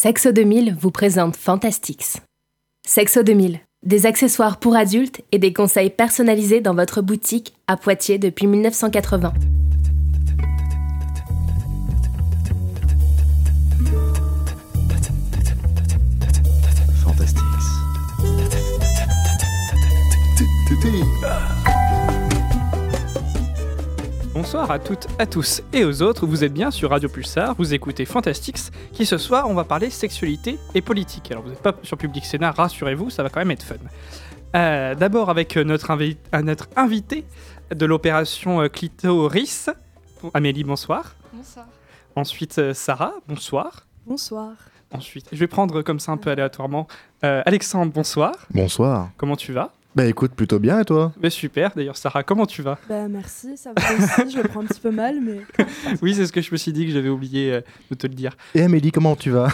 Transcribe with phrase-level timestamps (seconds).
[0.00, 2.18] Sexo 2000 vous présente Fantastix.
[2.86, 8.18] Sexo 2000, des accessoires pour adultes et des conseils personnalisés dans votre boutique à Poitiers
[8.18, 9.34] depuis 1980.
[17.02, 17.42] Fantastix.
[24.40, 27.74] Bonsoir à toutes, à tous et aux autres, vous êtes bien sur Radio Pulsar, vous
[27.74, 31.32] écoutez Fantastix, qui ce soir on va parler sexualité et politique.
[31.32, 33.74] Alors vous n'êtes pas sur Public Sénat, rassurez-vous, ça va quand même être fun.
[34.54, 37.24] Euh, D'abord avec notre, invi- notre invité
[37.74, 39.70] de l'opération euh, Clitoris,
[40.32, 41.16] Amélie, bonsoir.
[41.32, 41.66] Bonsoir.
[42.14, 43.88] Ensuite euh, Sarah, bonsoir.
[44.06, 44.52] Bonsoir.
[44.92, 46.86] Ensuite, je vais prendre comme ça un peu aléatoirement.
[47.24, 48.34] euh, Alexandre, bonsoir.
[48.54, 49.08] Bonsoir.
[49.16, 49.72] Comment tu vas?
[49.96, 52.78] Bah écoute, plutôt bien et toi Mais super, d'ailleurs Sarah, comment tu vas?
[52.88, 55.40] Bah merci, ça va aussi, je le prends un petit peu mal, mais
[56.02, 58.14] Oui, c'est ce que je me suis dit que j'avais oublié euh, de te le
[58.14, 58.36] dire.
[58.54, 59.48] Et Amélie, comment tu vas?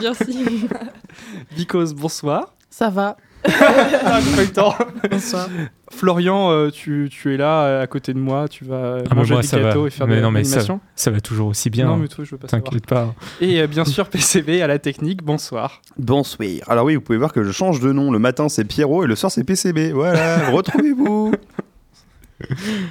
[0.00, 0.68] Merci.
[1.52, 2.54] Vicos, bonsoir.
[2.70, 3.16] Ça va.
[3.46, 4.74] Ah, j'ai pas eu le temps.
[5.10, 5.48] Bonsoir.
[5.92, 9.16] Florian, euh, tu, tu es là euh, à côté de moi, tu vas Ah, mais
[9.16, 9.68] manger moi, des ça va.
[9.68, 10.60] gâteaux et faire Mais de non, mais ça-.
[10.96, 11.86] Ça va toujours aussi bien.
[11.86, 12.64] Non, mais toi, je veux pas savoir.
[12.70, 13.14] T'inquiète pas.
[13.40, 15.82] Et euh, bien sûr, PCB à la technique, bonsoir.
[15.98, 16.48] Bonsoir.
[16.68, 18.10] Alors oui, vous pouvez voir que je change de nom.
[18.10, 19.92] Le matin c'est Pierrot et le soir c'est PCB.
[19.92, 21.32] Voilà, retrouvez-vous.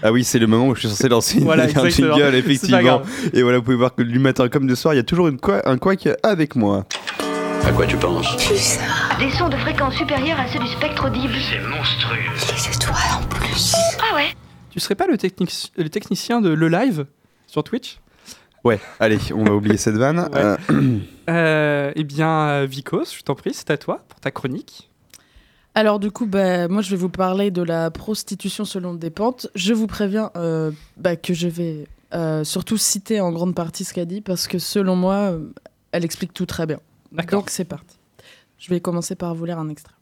[0.02, 2.16] Ah oui, c'est le moment où je suis censé lancer une- Voilà, un exactement.
[2.16, 2.82] jingle, C'est pas effectivement.
[2.82, 3.10] grave.
[3.34, 5.28] Et voilà, vous pouvez voir que du matin comme du soir, il y a toujours
[5.28, 6.86] une quoi, un quack avec moi.
[7.66, 8.38] À quoi tu penses?
[9.20, 11.34] Des sons de fréquence supérieure à ceux du spectre audible.
[11.50, 12.18] C'est monstrueux.
[12.52, 13.74] Les étoiles en plus.
[14.12, 14.34] Ah ouais
[14.72, 17.06] Tu serais pas le, technic- le technicien de Le Live
[17.48, 18.00] sur Twitch?
[18.64, 20.20] Ouais, allez, on va oublier cette vanne.
[20.20, 20.30] Ouais.
[20.40, 20.58] Euh,
[21.30, 24.90] euh, Eh bien, Vicos, je t'en prie, c'est à toi pour ta chronique.
[25.76, 29.48] Alors du coup, bah, moi je vais vous parler de la prostitution selon des pentes.
[29.56, 33.94] Je vous préviens euh, bah, que je vais euh, surtout citer en grande partie ce
[33.94, 35.40] qu'a dit parce que selon moi, euh,
[35.92, 36.80] elle explique tout très bien.
[37.12, 37.40] D'accord.
[37.42, 37.98] Donc c'est parti.
[38.64, 39.94] Je vais commencer par vous lire un extrait.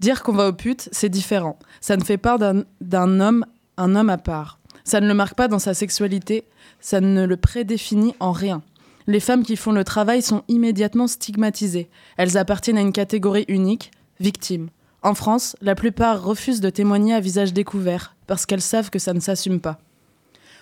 [0.00, 1.58] Dire qu'on va aux putes, c'est différent.
[1.82, 3.44] Ça ne fait pas d'un homme
[3.76, 4.58] un homme à part.
[4.84, 6.44] Ça ne le marque pas dans sa sexualité,
[6.80, 8.62] ça ne le prédéfinit en rien.
[9.06, 11.90] Les femmes qui font le travail sont immédiatement stigmatisées.
[12.16, 14.70] Elles appartiennent à une catégorie unique, victimes.
[15.02, 19.12] En France, la plupart refusent de témoigner à visage découvert parce qu'elles savent que ça
[19.12, 19.78] ne s'assume pas.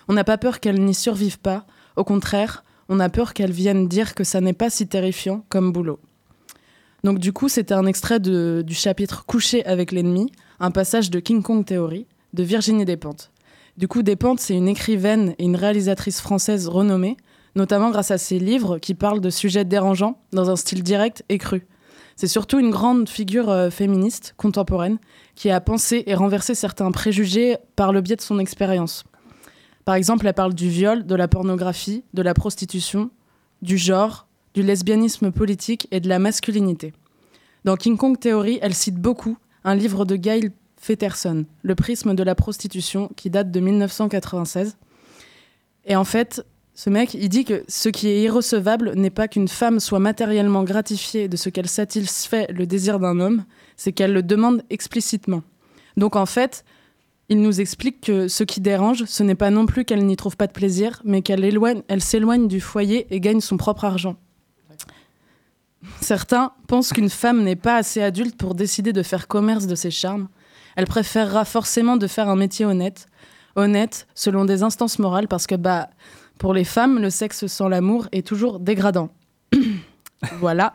[0.09, 3.87] On n'a pas peur qu'elles n'y survivent pas, au contraire, on a peur qu'elles viennent
[3.87, 6.01] dire que ça n'est pas si terrifiant comme boulot.
[7.03, 11.19] Donc du coup, c'était un extrait de- du chapitre Coucher avec l'ennemi, un passage de
[11.19, 13.31] King Kong Theory de Virginie Despentes.
[13.77, 17.17] Du coup, Despentes, c'est une écrivaine et une réalisatrice française renommée,
[17.55, 21.37] notamment grâce à ses livres qui parlent de sujets dérangeants dans un style direct et
[21.37, 21.65] cru.
[22.15, 24.99] C'est surtout une grande figure euh, féministe contemporaine
[25.35, 29.03] qui a pensé et renversé certains préjugés par le biais de son expérience.
[29.83, 33.09] Par exemple, elle parle du viol, de la pornographie, de la prostitution,
[33.63, 36.93] du genre, du lesbianisme politique et de la masculinité.
[37.63, 42.23] Dans King Kong Theory, elle cite beaucoup un livre de Gail Feterson, Le prisme de
[42.23, 44.77] la prostitution, qui date de 1996.
[45.85, 49.47] Et en fait, ce mec, il dit que ce qui est irrecevable n'est pas qu'une
[49.47, 53.45] femme soit matériellement gratifiée de ce qu'elle satisfait le désir d'un homme,
[53.77, 55.43] c'est qu'elle le demande explicitement.
[55.97, 56.65] Donc en fait,
[57.29, 60.35] il nous explique que ce qui dérange, ce n'est pas non plus qu'elle n'y trouve
[60.35, 64.17] pas de plaisir, mais qu'elle éloigne, elle s'éloigne du foyer et gagne son propre argent.
[66.01, 69.91] Certains pensent qu'une femme n'est pas assez adulte pour décider de faire commerce de ses
[69.91, 70.27] charmes.
[70.75, 73.07] Elle préférera forcément de faire un métier honnête,
[73.55, 75.89] honnête selon des instances morales, parce que bah
[76.39, 79.09] pour les femmes, le sexe sans l'amour est toujours dégradant.
[80.39, 80.73] voilà.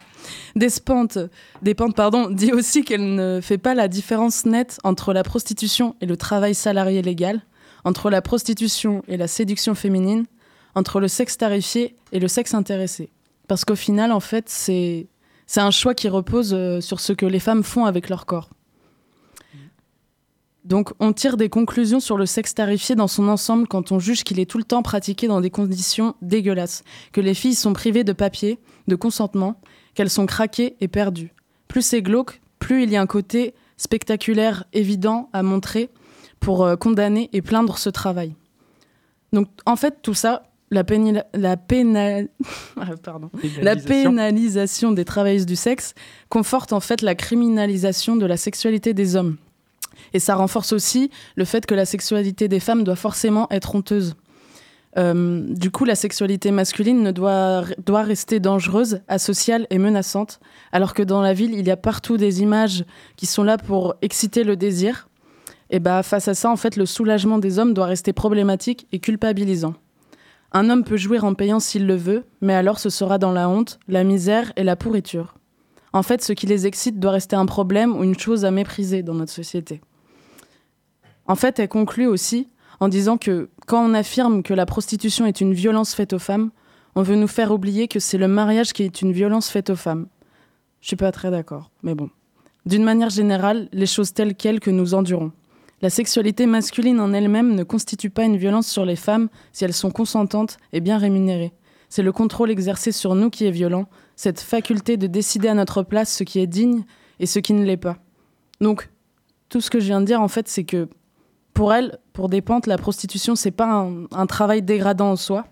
[0.57, 1.19] Despentes,
[1.63, 6.07] Despentes pardon, dit aussi qu'elle ne fait pas la différence nette entre la prostitution et
[6.07, 7.43] le travail salarié légal,
[7.85, 10.27] entre la prostitution et la séduction féminine,
[10.75, 13.11] entre le sexe tarifié et le sexe intéressé.
[13.49, 15.09] Parce qu'au final, en fait, c'est
[15.57, 18.51] un choix qui repose euh, sur ce que les femmes font avec leur corps.
[20.65, 24.23] Donc, on tire des conclusions sur le sexe tarifié dans son ensemble quand on juge
[24.23, 28.05] qu'il est tout le temps pratiqué dans des conditions dégueulasses, que les filles sont privées
[28.05, 29.59] de papier, de consentement,
[29.95, 31.33] qu'elles sont craquées et perdues.
[31.69, 35.89] Plus c'est glauque, plus il y a un côté spectaculaire évident à montrer
[36.39, 38.35] pour euh, condamner et plaindre ce travail.
[39.33, 42.29] Donc, en fait, tout ça, la, pénila- la, pénal-
[42.77, 42.85] Ah.
[43.63, 44.11] La Pénalisation.
[44.11, 45.95] pénalisation des travailleuses du sexe
[46.29, 49.37] conforte en fait la criminalisation de la sexualité des hommes.
[50.15, 54.15] Et ça renforce aussi le fait que la sexualité des femmes doit forcément être honteuse.
[54.97, 60.41] Euh, du coup, la sexualité masculine ne doit, doit rester dangereuse, asociale et menaçante,
[60.73, 62.85] alors que dans la ville, il y a partout des images
[63.17, 65.09] qui sont là pour exciter le désir.
[65.71, 68.99] Et bah, face à ça, en fait, le soulagement des hommes doit rester problématique et
[68.99, 69.75] culpabilisant.
[70.53, 73.49] Un homme peut jouir en payant s'il le veut, mais alors ce sera dans la
[73.49, 75.35] honte, la misère et la pourriture.
[75.93, 79.03] En fait, ce qui les excite doit rester un problème ou une chose à mépriser
[79.03, 79.81] dans notre société.
[81.27, 82.49] En fait, elle conclut aussi
[82.81, 86.51] en disant que quand on affirme que la prostitution est une violence faite aux femmes,
[86.95, 89.77] on veut nous faire oublier que c'est le mariage qui est une violence faite aux
[89.77, 90.07] femmes.
[90.81, 92.09] Je suis pas très d'accord, mais bon.
[92.67, 95.33] D'une manière générale, les choses telles quelles que nous endurons.
[95.81, 99.73] La sexualité masculine en elle-même ne constitue pas une violence sur les femmes si elles
[99.73, 101.53] sont consentantes et bien rémunérées.
[101.89, 103.87] C'est le contrôle exercé sur nous qui est violent,
[104.17, 106.85] cette faculté de décider à notre place ce qui est digne
[107.21, 107.99] et ce qui ne l'est pas.
[108.61, 108.91] Donc,
[109.49, 110.89] tout ce que je viens de dire, en fait, c'est que
[111.55, 115.47] pour elle, pour Despentes, la prostitution, c'est pas un, travail dégradant en soi.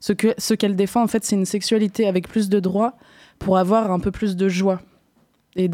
[0.00, 2.94] Ce que ce qu'elle défend, en fait, c'est une sexualité avec plus de droits
[3.38, 4.80] pour avoir un peu plus de joie
[5.56, 5.68] et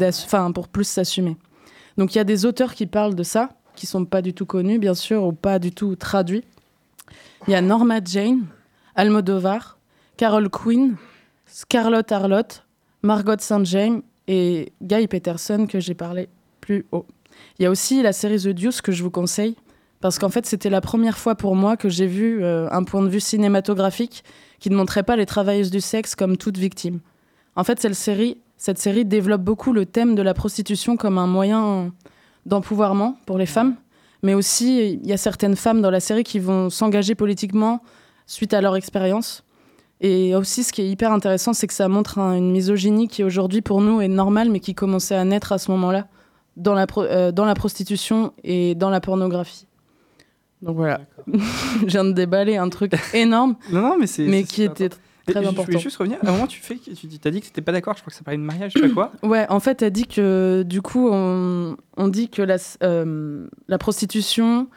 [0.53, 1.37] pour plus s'assumer.
[1.97, 4.45] Donc il y a des auteurs qui parlent de ça, qui sont pas du tout
[4.45, 6.43] connus, bien sûr, ou pas du tout traduits.
[7.47, 8.45] Il y a Norma Jane,
[8.95, 9.77] Almodovar,
[10.17, 10.95] Carol Quinn,
[11.45, 12.61] Scarlett Harlot,
[13.01, 13.65] Margot St.
[13.65, 16.29] James et Guy Peterson que j'ai parlé
[16.61, 17.05] plus haut.
[17.57, 19.55] Il y a aussi la série The Deuce que je vous conseille
[19.99, 23.01] parce qu'en fait c'était la première fois pour moi que j'ai vu euh, un point
[23.01, 24.23] de vue cinématographique
[24.59, 26.99] qui ne montrait pas les travailleuses du sexe comme toutes victimes.
[27.55, 31.27] En fait, cette série, cette série développe beaucoup le thème de la prostitution comme un
[31.27, 31.91] moyen
[32.45, 33.75] d'empouvoirment pour les femmes,
[34.23, 37.81] mais aussi il y a certaines femmes dans la série qui vont s'engager politiquement
[38.27, 39.43] suite à leur expérience.
[40.03, 43.23] Et aussi, ce qui est hyper intéressant, c'est que ça montre un- une misogynie qui
[43.23, 46.07] aujourd'hui pour nous est normale, mais qui commençait à naître à ce moment-là
[46.57, 49.67] dans la, pro- euh, dans la prostitution et dans la pornographie.
[50.63, 51.01] Donc voilà,
[51.81, 54.89] je viens de déballer un truc énorme, Non, non, mais mais qui était.
[55.27, 55.63] Très Et Je important.
[55.63, 56.17] voulais juste revenir.
[56.23, 56.91] À un moment, tu fais, tu
[57.25, 57.95] as dit que c'était pas d'accord.
[57.95, 59.11] Je crois que ça parlait de mariage, je sais pas quoi.
[59.23, 63.77] Ouais, en fait, elle dit que du coup, on, on dit que la, euh, la
[63.77, 64.67] prostitution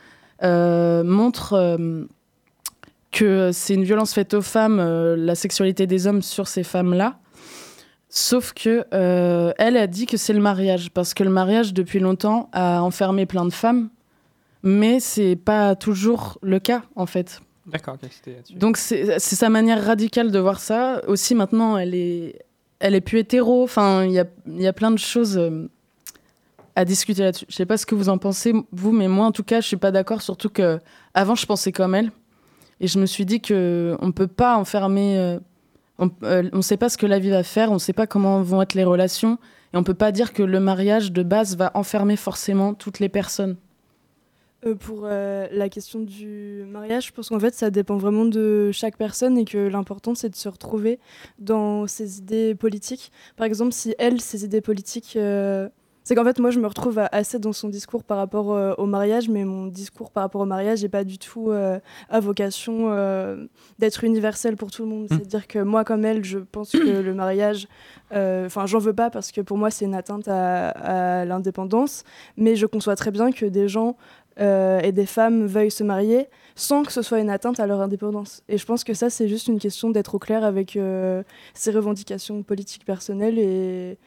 [0.43, 2.05] euh, montre euh,
[3.13, 4.79] que c'est une violence faite aux femmes,
[5.17, 7.19] la sexualité des hommes sur ces femmes-là.
[8.09, 8.85] Sauf que
[9.59, 13.27] elle a dit que c'est le mariage, parce que le mariage, depuis longtemps, a enfermé
[13.27, 13.89] plein de femmes,
[14.63, 17.41] mais c'est pas toujours le cas, en fait.
[17.67, 17.97] D'accord.
[18.51, 21.01] Donc c'est sa manière radicale de voir ça.
[21.07, 22.45] Aussi maintenant, elle est,
[22.79, 23.63] elle est plus hétéro.
[23.63, 25.69] Enfin, il y a, y a plein de choses euh,
[26.77, 27.47] à discuter là-dessus.
[27.49, 29.67] Je sais pas ce que vous en pensez vous, mais moi en tout cas, je
[29.67, 30.21] suis pas d'accord.
[30.21, 30.79] Surtout que
[31.15, 32.13] avant, je pensais comme elle,
[32.81, 35.19] et je me suis dit que on peut pas enfermer.
[35.19, 35.39] euh,
[35.99, 37.73] on, euh, on sait pas ce que la vie va faire.
[37.73, 39.39] On sait pas comment vont être les relations,
[39.73, 43.09] et on peut pas dire que le mariage de base va enfermer forcément toutes les
[43.09, 43.57] personnes.
[44.67, 48.71] Euh, pour euh, la question du mariage, je pense qu'en fait, ça dépend vraiment de
[48.73, 50.99] chaque personne et que l'important, c'est de se retrouver
[51.39, 53.13] dans ses idées politiques.
[53.37, 55.69] Par exemple, si elle, ses idées politiques, euh,
[56.03, 59.31] c'est qu'en fait, moi, je me retrouve assez dans son discours par rapport au mariage,
[59.31, 62.95] mais mon discours par rapport au mariage n'est pas du tout à vocation
[63.79, 65.07] d'être universel pour tout le monde.
[65.09, 67.69] C'est-à-dire que moi, comme elle, je pense que le mariage,
[68.11, 72.05] enfin, j'en veux pas parce que pour moi, c'est une atteinte à, à l'indépendance,
[72.37, 73.97] mais je conçois très bien que des gens
[74.41, 76.27] euh, et des femmes veuillent se marier
[76.57, 78.43] sans que ce soit une atteinte à leur indépendance.
[78.49, 81.23] Et je pense que ça, c'est juste une question d'être au clair avec euh,
[81.53, 83.99] ses revendications politiques personnelles et,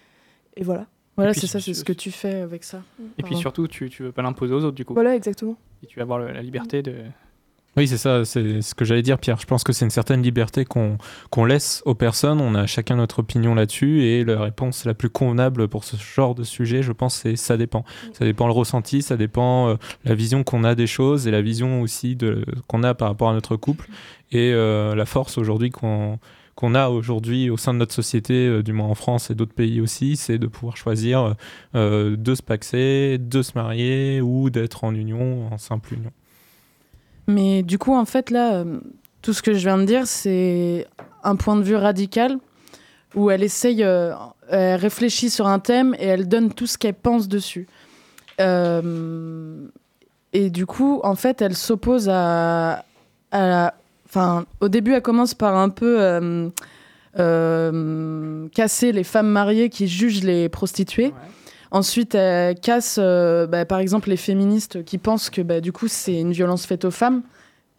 [0.56, 0.86] et voilà.
[1.18, 2.84] Voilà, c'est ça, c'est ce que tu fais avec ça.
[3.18, 4.94] Et puis surtout, tu, tu veux pas l'imposer aux autres, du coup.
[4.94, 5.56] Voilà, exactement.
[5.84, 6.94] Et tu vas avoir le- la liberté de.
[7.78, 9.38] Oui, c'est ça, c'est ce que j'allais dire, Pierre.
[9.40, 10.98] Je pense que c'est une certaine liberté qu'on
[11.30, 12.42] qu'on laisse aux personnes.
[12.42, 16.34] On a chacun notre opinion là-dessus et la réponse la plus convenable pour ce genre
[16.34, 17.86] de sujet, je pense, c'est ça dépend.
[18.14, 21.44] Ça dépend le ressenti, ça dépend euh, la vision qu'on a des choses et la
[21.44, 22.18] vision aussi
[22.66, 23.88] qu'on a par rapport à notre couple
[24.32, 26.18] et euh, la force aujourd'hui qu'on
[26.56, 29.54] qu'on a aujourd'hui au sein de notre société, euh, du moins en France et d'autres
[29.54, 31.36] pays aussi, c'est de pouvoir choisir
[31.76, 36.12] de se paxer, de se marier ou d'être en union, en simple union.
[37.28, 38.80] Mais du coup, en fait, là, euh,
[39.22, 40.88] tout ce que je viens de dire, c'est
[41.24, 42.38] un point de vue radical
[43.16, 44.14] où elle essaye, euh,
[44.50, 47.68] elle réfléchit sur un thème et elle donne tout ce qu'elle pense dessus.
[48.40, 49.68] Euh,
[50.34, 52.84] et du coup, en fait, elle s'oppose à,
[54.10, 56.50] Enfin, au début, elle commence par un peu
[58.54, 61.14] casser les femmes mariées qui jugent les prostituées.
[61.72, 65.88] Ensuite, elle casse, euh, bah, par exemple, les féministes qui pensent que bah, du coup,
[65.88, 67.24] c'est une violence faite aux femmes.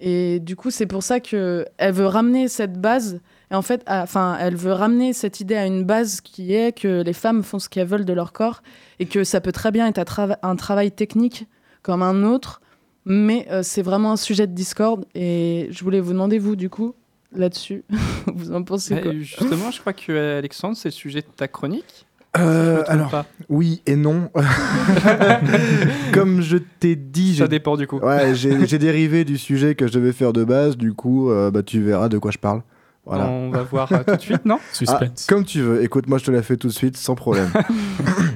[0.00, 3.20] Et du coup, c'est pour ça que elle veut ramener cette base.
[3.50, 7.02] Et en fait, enfin, elle veut ramener cette idée à une base qui est que
[7.02, 8.62] les femmes font ce qu'elles veulent de leur corps
[9.00, 11.46] et que ça peut très bien être un travail technique
[11.82, 12.60] comme un autre,
[13.06, 15.06] mais euh, c'est vraiment un sujet de discorde.
[15.14, 16.94] Et je voulais vous demander, vous, du coup,
[17.32, 17.84] là-dessus,
[18.26, 19.12] vous en pensez Bah, quoi?
[19.14, 22.06] justement, je crois que Alexandre, c'est le sujet de ta chronique.
[22.36, 23.26] Euh, alors, pas.
[23.48, 24.30] oui et non.
[26.12, 27.98] Comme je t'ai dit, Ça j'ai dépend du coup.
[27.98, 30.76] ouais, j'ai- dérivé du sujet que je devais faire de base.
[30.76, 32.62] Du coup, euh, bah, tu verras de quoi je parle.
[33.06, 33.26] Voilà.
[33.26, 35.26] On va voir euh, tout de suite, non Ah, Suspense.
[35.28, 35.82] comme tu veux.
[35.82, 37.48] Écoute, moi, je te la fais tout de suite, sans problème.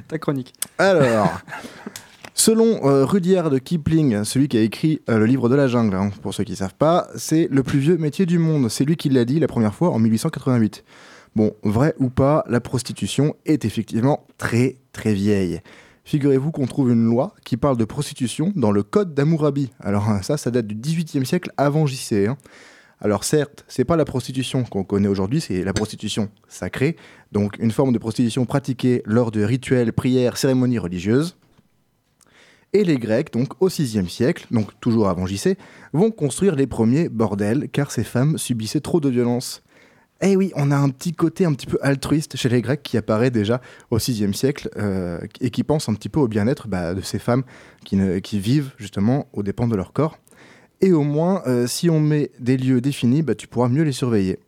[0.09, 0.55] Ta chronique.
[0.79, 1.41] Alors,
[2.35, 5.95] selon euh, Rudyard de Kipling, celui qui a écrit euh, le livre de la jungle,
[5.97, 8.69] hein, pour ceux qui ne savent pas, c'est le plus vieux métier du monde.
[8.71, 10.85] C'est lui qui l'a dit la première fois en 1888.
[11.35, 15.61] Bon, vrai ou pas, la prostitution est effectivement très très vieille.
[16.05, 19.71] Figurez-vous qu'on trouve une loi qui parle de prostitution dans le Code d'Hammurabi.
[19.81, 22.27] Alors hein, ça, ça date du 18e siècle avant JC.
[22.29, 22.37] hein.
[23.01, 26.97] Alors certes, c'est pas la prostitution qu'on connaît aujourd'hui, c'est la prostitution sacrée,
[27.33, 31.37] donc une forme de prostitution pratiquée lors de rituels, prières, cérémonies religieuses.
[32.75, 35.57] Et les Grecs, donc au VIe siècle, donc toujours avant JC,
[35.93, 39.63] vont construire les premiers bordels car ces femmes subissaient trop de violence.
[40.25, 42.97] Eh oui, on a un petit côté un petit peu altruiste chez les Grecs qui
[42.97, 43.61] apparaît déjà
[43.91, 47.19] au VIe siècle euh, et qui pense un petit peu au bien-être bah, de ces
[47.19, 47.43] femmes
[47.85, 47.99] qui,
[48.39, 50.19] vivent justement aux dépens de leur corps.
[50.81, 53.91] Et au moins, euh, si on met des lieux définis, bah, tu pourras mieux les
[53.91, 54.39] surveiller.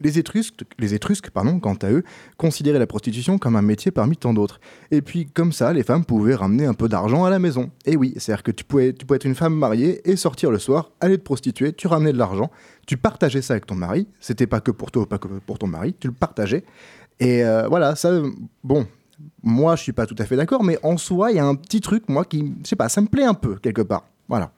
[0.00, 2.02] Les Étrusques, les Étrusques pardon, quant à eux,
[2.36, 4.60] considéraient la prostitution comme un métier parmi tant d'autres.
[4.90, 7.70] Et puis, comme ça, les femmes pouvaient ramener un peu d'argent à la maison.
[7.86, 10.58] Et oui, c'est-à-dire que tu pouvais, tu pouvais être une femme mariée et sortir le
[10.58, 12.50] soir, aller te prostituer, tu ramenais de l'argent,
[12.86, 14.06] tu partageais ça avec ton mari.
[14.20, 16.64] C'était pas que pour toi, pas que pour ton mari, tu le partageais.
[17.18, 18.20] Et euh, voilà, ça,
[18.62, 18.86] bon,
[19.42, 21.54] moi, je suis pas tout à fait d'accord, mais en soi, il y a un
[21.54, 24.04] petit truc, moi, qui, je sais pas, ça me plaît un peu, quelque part.
[24.28, 24.52] Voilà.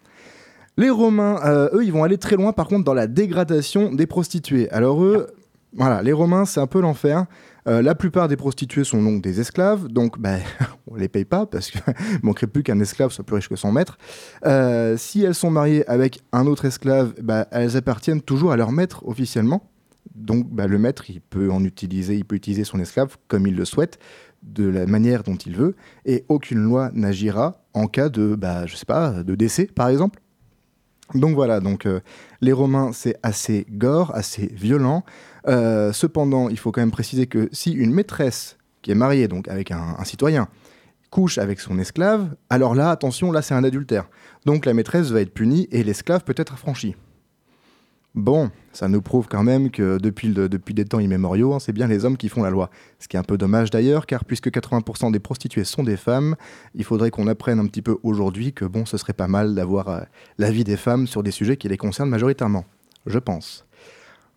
[0.78, 4.06] Les Romains, euh, eux, ils vont aller très loin, par contre, dans la dégradation des
[4.06, 4.70] prostituées.
[4.70, 5.26] Alors, eux,
[5.74, 7.26] voilà, les Romains, c'est un peu l'enfer.
[7.66, 10.36] Euh, la plupart des prostituées sont donc des esclaves, donc bah,
[10.86, 11.80] on les paye pas parce qu'il
[12.22, 13.98] manquerait plus qu'un esclave soit plus riche que son maître.
[14.46, 18.70] Euh, si elles sont mariées avec un autre esclave, bah, elles appartiennent toujours à leur
[18.70, 19.68] maître officiellement.
[20.14, 23.56] Donc bah, le maître, il peut en utiliser, il peut utiliser son esclave comme il
[23.56, 23.98] le souhaite,
[24.44, 25.74] de la manière dont il veut,
[26.06, 30.20] et aucune loi n'agira en cas de, je sais pas, de décès par exemple.
[31.14, 32.00] Donc voilà, donc euh,
[32.40, 35.04] les Romains, c'est assez gore, assez violent.
[35.46, 39.48] Euh, cependant, il faut quand même préciser que si une maîtresse qui est mariée donc
[39.48, 40.48] avec un, citoyen
[41.10, 44.08] couche avec son esclave, alors là, attention, là c'est un adultère.
[44.44, 46.94] Donc la maîtresse va être punie et l'esclave peut être affranchi.
[48.14, 51.72] Bon, ça nous prouve quand même que depuis, le- depuis des temps immémoriaux, hein, c'est
[51.72, 52.68] bien les hommes qui font la loi.
[52.98, 56.34] Ce qui est un peu dommage d'ailleurs, car puisque 80% des prostituées sont des femmes,
[56.74, 59.88] il faudrait qu'on apprenne un petit peu aujourd'hui que bon, ce serait pas mal d'avoir
[59.88, 60.00] euh,
[60.38, 62.64] l'avis des femmes sur des sujets qui les concernent majoritairement.
[63.06, 63.66] Je pense.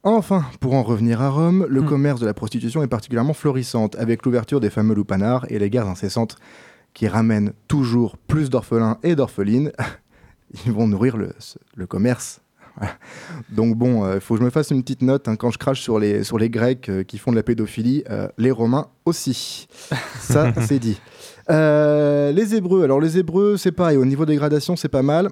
[0.04, 1.86] Enfin, pour en revenir à Rome, le Hmm.
[1.88, 5.88] commerce de la prostitution est particulièrement florissante, avec l'ouverture des fameux lupanards et les guerres
[5.88, 6.36] incessantes
[6.94, 9.72] qui ramènent toujours plus d'orphelins et d'orphelines.
[10.66, 11.34] Ils vont nourrir le,
[11.76, 12.41] le commerce.
[13.50, 15.82] Donc bon, il faut que je me fasse une petite note hein, quand je crache
[15.82, 19.68] sur les, sur les Grecs euh, qui font de la pédophilie, euh, les Romains aussi.
[20.20, 21.00] Ça, c'est dit.
[21.50, 25.30] Euh, les Hébreux, alors les Hébreux, c'est pareil, au niveau des gradations, c'est pas mal.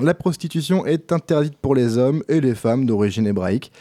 [0.00, 3.72] La prostitution est interdite pour les hommes et les femmes d'origine hébraïque.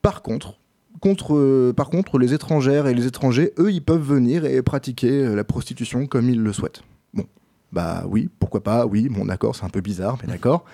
[0.00, 0.58] Par contre,
[1.00, 5.10] contre, euh, par contre, les étrangères et les étrangers, eux, ils peuvent venir et pratiquer
[5.10, 6.82] euh, la prostitution comme ils le souhaitent.
[7.14, 7.26] Bon,
[7.72, 10.64] bah oui, pourquoi pas, oui, bon d'accord, c'est un peu bizarre, mais d'accord.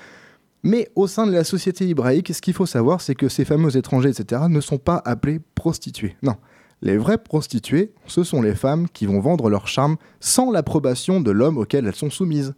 [0.62, 3.76] Mais au sein de la société hébraïque, ce qu'il faut savoir, c'est que ces fameux
[3.76, 6.16] étrangers, etc., ne sont pas appelés prostituées.
[6.22, 6.36] Non.
[6.82, 11.30] Les vraies prostituées, ce sont les femmes qui vont vendre leur charme sans l'approbation de
[11.30, 12.54] l'homme auquel elles sont soumises.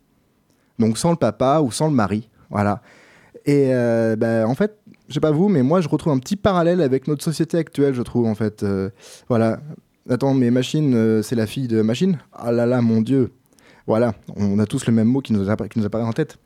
[0.79, 2.29] Donc sans le papa ou sans le mari.
[2.51, 2.81] Voilà.
[3.45, 6.37] Et euh, bah, en fait, je sais pas vous, mais moi je retrouve un petit
[6.37, 8.63] parallèle avec notre société actuelle, je trouve en fait.
[8.63, 8.89] Euh,
[9.29, 9.61] voilà.
[10.09, 12.19] Attends, mais machine, euh, c'est la fille de machine?
[12.33, 13.31] Ah là là, mon dieu.
[13.87, 16.39] Voilà, on a tous le même mot qui nous, qui nous apparaît en tête.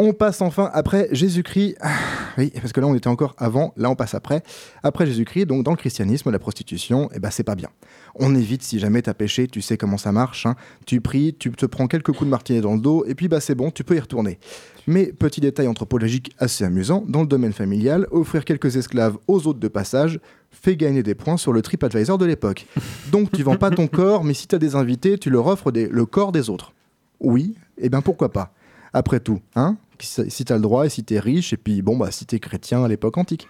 [0.00, 1.74] On passe enfin après Jésus-Christ.
[1.80, 1.90] Ah,
[2.38, 4.44] Oui, parce que là on était encore avant, là on passe après.
[4.84, 7.68] Après Jésus-Christ, donc dans le christianisme, la prostitution, eh ben c'est pas bien.
[8.14, 10.46] On évite si jamais t'as péché, tu sais comment ça marche.
[10.46, 10.54] hein.
[10.86, 13.40] Tu pries, tu te prends quelques coups de martinet dans le dos, et puis bah
[13.40, 14.38] c'est bon, tu peux y retourner.
[14.86, 19.58] Mais petit détail anthropologique assez amusant, dans le domaine familial, offrir quelques esclaves aux autres
[19.58, 20.20] de passage
[20.52, 22.66] fait gagner des points sur le TripAdvisor de l'époque.
[23.10, 25.72] Donc tu vends pas ton corps, mais si tu as des invités, tu leur offres
[25.72, 26.72] le corps des autres.
[27.18, 28.54] Oui, et bien pourquoi pas
[28.92, 31.82] Après tout, hein Si tu as le droit et si tu es riche, et puis
[31.82, 33.48] bon, bah si tu es chrétien à l'époque antique.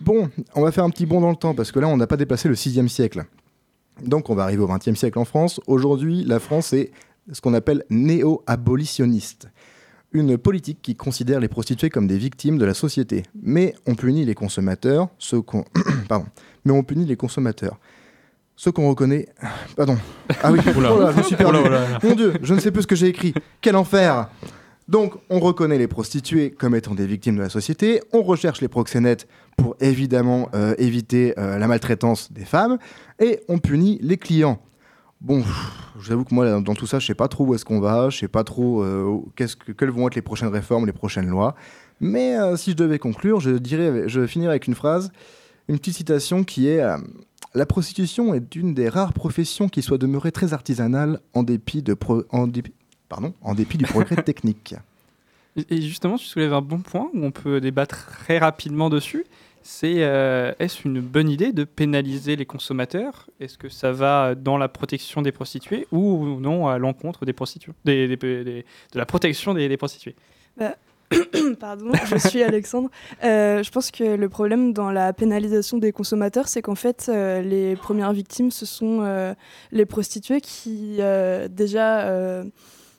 [0.00, 2.06] Bon, on va faire un petit bond dans le temps, parce que là on n'a
[2.06, 3.24] pas dépassé le 6e siècle.
[4.02, 5.60] Donc on va arriver au 20e siècle en France.
[5.66, 6.92] Aujourd'hui, la France est
[7.32, 9.48] ce qu'on appelle néo-abolitionniste.
[10.12, 13.24] Une politique qui considère les prostituées comme des victimes de la société.
[13.42, 15.64] Mais on punit les consommateurs, ceux qu'on...
[16.08, 16.26] Pardon.
[16.64, 17.78] Mais on punit les consommateurs.
[18.56, 19.28] Ceux qu'on reconnaît...
[19.76, 19.98] Pardon.
[20.42, 20.94] Ah oui, Oula.
[20.94, 21.58] oh là, je suis perdu.
[21.58, 21.98] Oula.
[22.02, 23.34] Mon Dieu, je ne sais plus ce que j'ai écrit.
[23.60, 24.30] Quel enfer
[24.88, 28.68] Donc, on reconnaît les prostituées comme étant des victimes de la société, on recherche les
[28.68, 29.28] proxénètes
[29.58, 32.78] pour évidemment euh, éviter euh, la maltraitance des femmes,
[33.20, 34.62] et on punit les clients.
[35.20, 35.44] Bon,
[36.00, 38.18] j'avoue que moi, dans tout ça, je sais pas trop où est-ce qu'on va, je
[38.18, 41.54] sais pas trop euh, quelles vont être les prochaines réformes, les prochaines lois.
[42.00, 45.10] Mais si je devais conclure, je, dirais, je finirais avec une phrase,
[45.66, 46.80] une petite citation qui est
[47.54, 51.94] La prostitution est une des rares professions qui soit demeurée très artisanale en dépit, de
[53.08, 54.74] pardon, en dépit du progrès technique.
[55.70, 59.24] Et- justement, tu soulèves un bon point où on peut débattre très rapidement dessus.
[59.62, 63.26] C'est euh, est-ce une bonne idée de pénaliser les consommateurs?
[63.40, 67.72] Est-ce que ça va dans la protection des prostituées ou non à l'encontre des prostituées,
[67.84, 70.14] des, des- des- de la protection des, des prostituées?
[71.60, 72.90] Pardon, je suis Alexandre.
[73.24, 77.40] Euh, je pense que le problème dans la pénalisation des consommateurs, c'est qu'en fait, euh,
[77.40, 79.34] les premières victimes, ce sont euh,
[79.72, 82.44] les prostituées qui, euh, déjà, euh,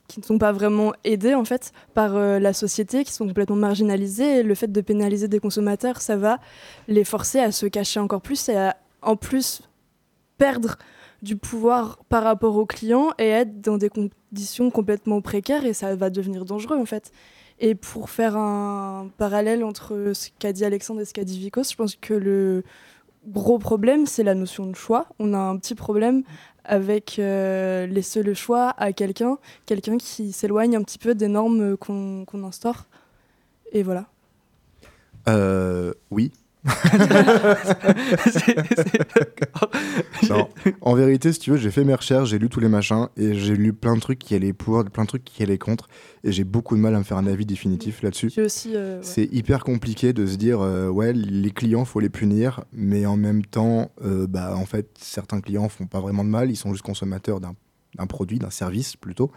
[0.09, 3.55] qui ne sont pas vraiment aidées en fait par euh, la société, qui sont complètement
[3.55, 4.39] marginalisées.
[4.39, 6.39] Et le fait de pénaliser des consommateurs, ça va
[6.89, 9.61] les forcer à se cacher encore plus et à, en plus,
[10.37, 10.77] perdre
[11.21, 15.95] du pouvoir par rapport aux clients et être dans des conditions complètement précaires et ça
[15.95, 17.11] va devenir dangereux en fait.
[17.59, 21.63] Et pour faire un parallèle entre ce qu'a dit Alexandre et ce qu'a dit Vikos,
[21.69, 22.63] je pense que le
[23.27, 25.07] gros problème, c'est la notion de choix.
[25.19, 26.23] On a un petit problème
[26.65, 31.77] avec euh, laisser le choix à quelqu'un, quelqu'un qui s'éloigne un petit peu des normes
[31.77, 32.85] qu'on instaure.
[33.71, 34.05] Et voilà.
[35.27, 36.31] Euh, oui.
[38.31, 39.71] C'est- c'est- d'accord.
[40.29, 40.49] Non.
[40.81, 43.33] En vérité, si tu veux, j'ai fait mes recherches, j'ai lu tous les machins et
[43.33, 45.87] j'ai lu plein de trucs qui allaient pour, plein de trucs qui allaient contre.
[46.23, 48.29] Et j'ai beaucoup de mal à me faire un avis définitif là-dessus.
[48.29, 48.71] J'ai aussi.
[48.75, 49.03] euh, ouais.
[49.03, 53.15] C'est hyper compliqué de se dire, euh, ouais, les clients, faut les punir, mais en
[53.17, 56.71] même temps, euh, bah, en fait, certains clients font pas vraiment de mal, ils sont
[56.73, 57.55] juste consommateurs d'un
[57.97, 59.31] d'un produit, d'un service plutôt.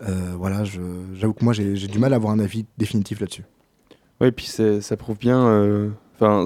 [0.00, 0.80] Euh, voilà, je-
[1.12, 3.44] j'avoue que moi, j'ai j'ai du mal à avoir un avis définitif là-dessus.
[4.22, 5.92] Et puis c'est- ça prouve bien.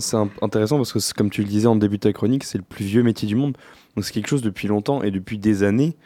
[0.00, 2.64] C'est intéressant parce que, comme tu le disais en début de ta chronique, c'est le
[2.64, 3.56] plus vieux métier du monde.
[3.94, 5.96] Donc c'est quelque chose depuis longtemps et depuis des années,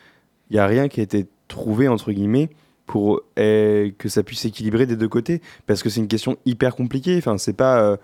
[0.51, 2.51] il n'y a rien qui a été trouvé, entre guillemets,
[2.87, 5.41] pour eh, que ça puisse s'équilibrer des deux côtés.
[5.67, 7.17] Parce que c'est une question hyper compliquée.
[7.19, 7.97] Enfin, c'est pas, euh,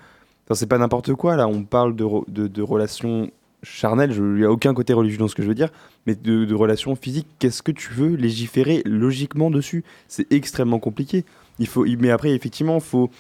[0.68, 1.36] pas n'importe quoi.
[1.36, 3.30] Là, on parle de, re- de, de relations
[3.62, 4.12] charnelles.
[4.16, 5.70] Il n'y a aucun côté religieux dans ce que je veux dire.
[6.06, 9.82] Mais de, de relations physiques, qu'est-ce que tu veux légiférer logiquement dessus?
[10.06, 11.24] C'est extrêmement compliqué.
[11.58, 13.10] Il faut, mais après, effectivement, faut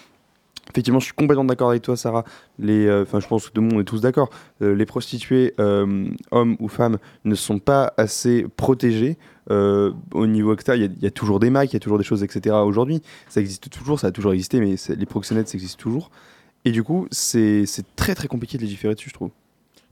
[0.70, 2.24] Effectivement, je suis complètement d'accord avec toi, Sarah.
[2.62, 4.30] Euh, je pense que tout le monde est tous d'accord.
[4.62, 9.16] Euh, les prostituées, euh, hommes ou femmes, ne sont pas assez protégées
[9.48, 10.90] au niveau extérieur.
[10.92, 12.56] Il y y, a toujours des macs, il y a toujours des choses, etc.
[12.56, 16.10] Aujourd'hui, ça existe toujours, ça a toujours existé, mais les proxénètes, ça existe toujours.
[16.64, 19.30] Et du coup, c'est très très compliqué de légiférer dessus, je trouve.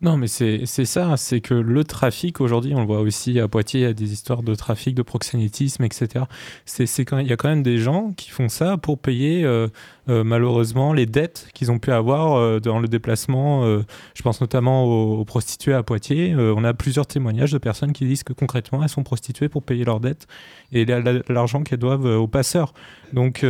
[0.05, 3.81] Non, mais c'est ça, c'est que le trafic aujourd'hui, on le voit aussi à Poitiers,
[3.81, 6.27] il y a des histoires de trafic, de proxénétisme, etc.
[6.67, 9.67] C'est il y a quand même des gens qui font ça pour payer euh,
[10.11, 13.65] euh, malheureusement les dettes qu'ils ont pu avoir euh, dans le déplacement.
[13.65, 16.35] je pense notamment aux, prostituées à Poitiers.
[16.37, 19.85] On a plusieurs témoignages de personnes qui disent que concrètement elles sont prostituées pour payer
[19.85, 20.27] leurs dettes
[20.73, 22.75] et la- la- l'argent qu'elles doivent aux passeurs.
[23.15, 23.43] Donc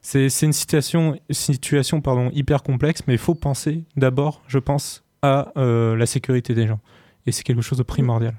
[0.00, 5.01] c'est c'est une situation, situation pardon, hyper complexe, mais il faut penser d'abord, je pense,
[5.22, 6.80] à euh, la sécurité des gens.
[7.26, 8.34] Et c'est quelque chose de primordial.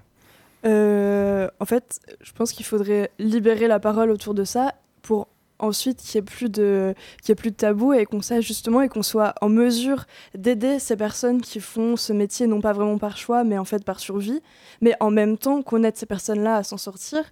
[0.66, 5.28] Euh, en fait, je pense qu'il faudrait libérer la parole autour de ça pour
[5.60, 8.46] ensuite qu'il n'y ait plus de qu'il y ait plus de tabou et qu'on sache
[8.46, 12.74] justement et qu'on soit en mesure d'aider ces personnes qui font ce métier non pas
[12.74, 14.42] vraiment par choix mais en fait par survie
[14.82, 17.24] mais en même temps qu'on aide ces personnes-là à s'en sortir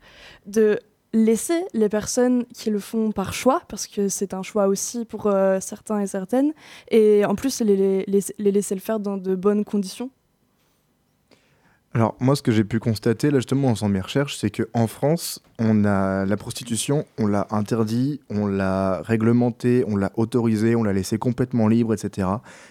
[0.45, 0.79] de
[1.13, 5.27] laisser les personnes qui le font par choix parce que c'est un choix aussi pour
[5.27, 6.53] euh, certains et certaines
[6.89, 10.09] et en plus les, laisser le faire dans de bonnes conditions
[11.93, 14.69] Alors moi, ce que j'ai pu constater là justement en faisant mes recherches, c'est que
[14.73, 20.77] en France, on a la prostitution, on l'a interdit, on l'a réglementé, on l'a autorisé,
[20.77, 22.29] on l'a laissé complètement libre, etc.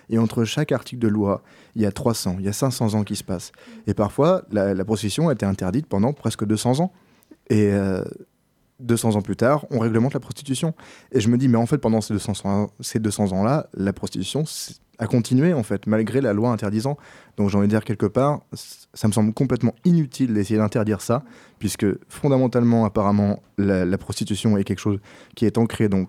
[0.08, 1.42] Et entre chaque article de loi,
[1.76, 3.52] il y a 300, il y a 500 ans qui se passent.
[3.86, 6.92] Et parfois, la, la prostitution a été interdite pendant presque 200 ans.
[7.50, 8.02] Et euh,
[8.80, 10.74] 200 ans plus tard, on réglemente la prostitution.
[11.12, 13.92] Et je me dis, mais en fait, pendant ces 200 ans, ces 200 ans-là, la
[13.92, 14.44] prostitution
[14.98, 16.96] a continué, en fait, malgré la loi interdisant.
[17.36, 21.24] Donc j'ai envie de dire quelque part, ça me semble complètement inutile d'essayer d'interdire ça,
[21.58, 24.98] puisque fondamentalement, apparemment, la, la prostitution est quelque chose
[25.34, 26.08] qui est ancré donc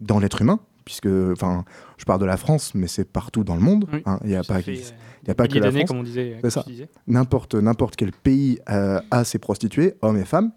[0.00, 1.64] dans l'être humain, puisque, enfin,
[1.98, 3.86] je parle de la France, mais c'est partout dans le monde.
[3.92, 4.18] Oui, hein.
[4.22, 5.84] Il n'y a pas, fait, il euh, y a pas que la France.
[5.86, 6.40] comme on disait.
[6.66, 6.88] Disais.
[7.06, 10.52] N'importe n'importe quel pays euh, a ses prostituées, hommes et femmes.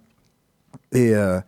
[0.91, 1.39] Et, euh,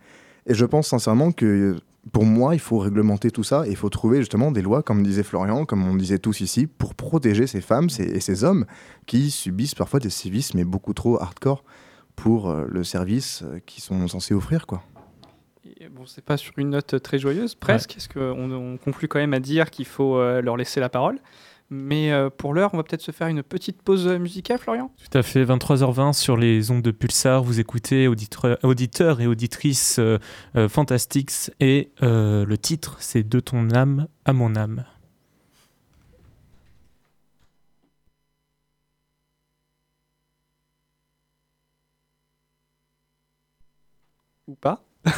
[0.46, 1.76] et je pense sincèrement que
[2.12, 5.02] pour moi, il faut réglementer tout ça et il faut trouver justement des lois, comme
[5.02, 8.66] disait Florian, comme on disait tous ici, pour protéger ces femmes ces- et ces hommes
[9.06, 11.64] qui subissent parfois des sévices, mais beaucoup trop hardcore
[12.14, 14.66] pour euh, le service euh, qu'ils sont censés offrir.
[14.66, 14.82] Quoi.
[15.64, 19.18] Et, bon, c'est pas sur une note très joyeuse, presque, parce qu'on on conclut quand
[19.18, 21.18] même à dire qu'il faut euh, leur laisser la parole.
[21.76, 24.92] Mais euh, pour l'heure, on va peut-être se faire une petite pause musicale, Florian?
[25.10, 27.42] Tout à fait, 23h20 sur les ondes de Pulsar.
[27.42, 30.18] Vous écoutez auditeur- auditeurs et auditrices euh,
[30.56, 34.84] euh, Fantastics et euh, le titre c'est De ton âme à mon âme.
[44.46, 44.84] Ou pas?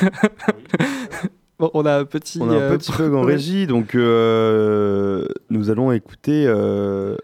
[1.58, 2.38] Bon, on a un petit.
[2.42, 6.44] On a un euh, petit bug en régie, donc euh, nous allons écouter.
[6.46, 7.16] euh,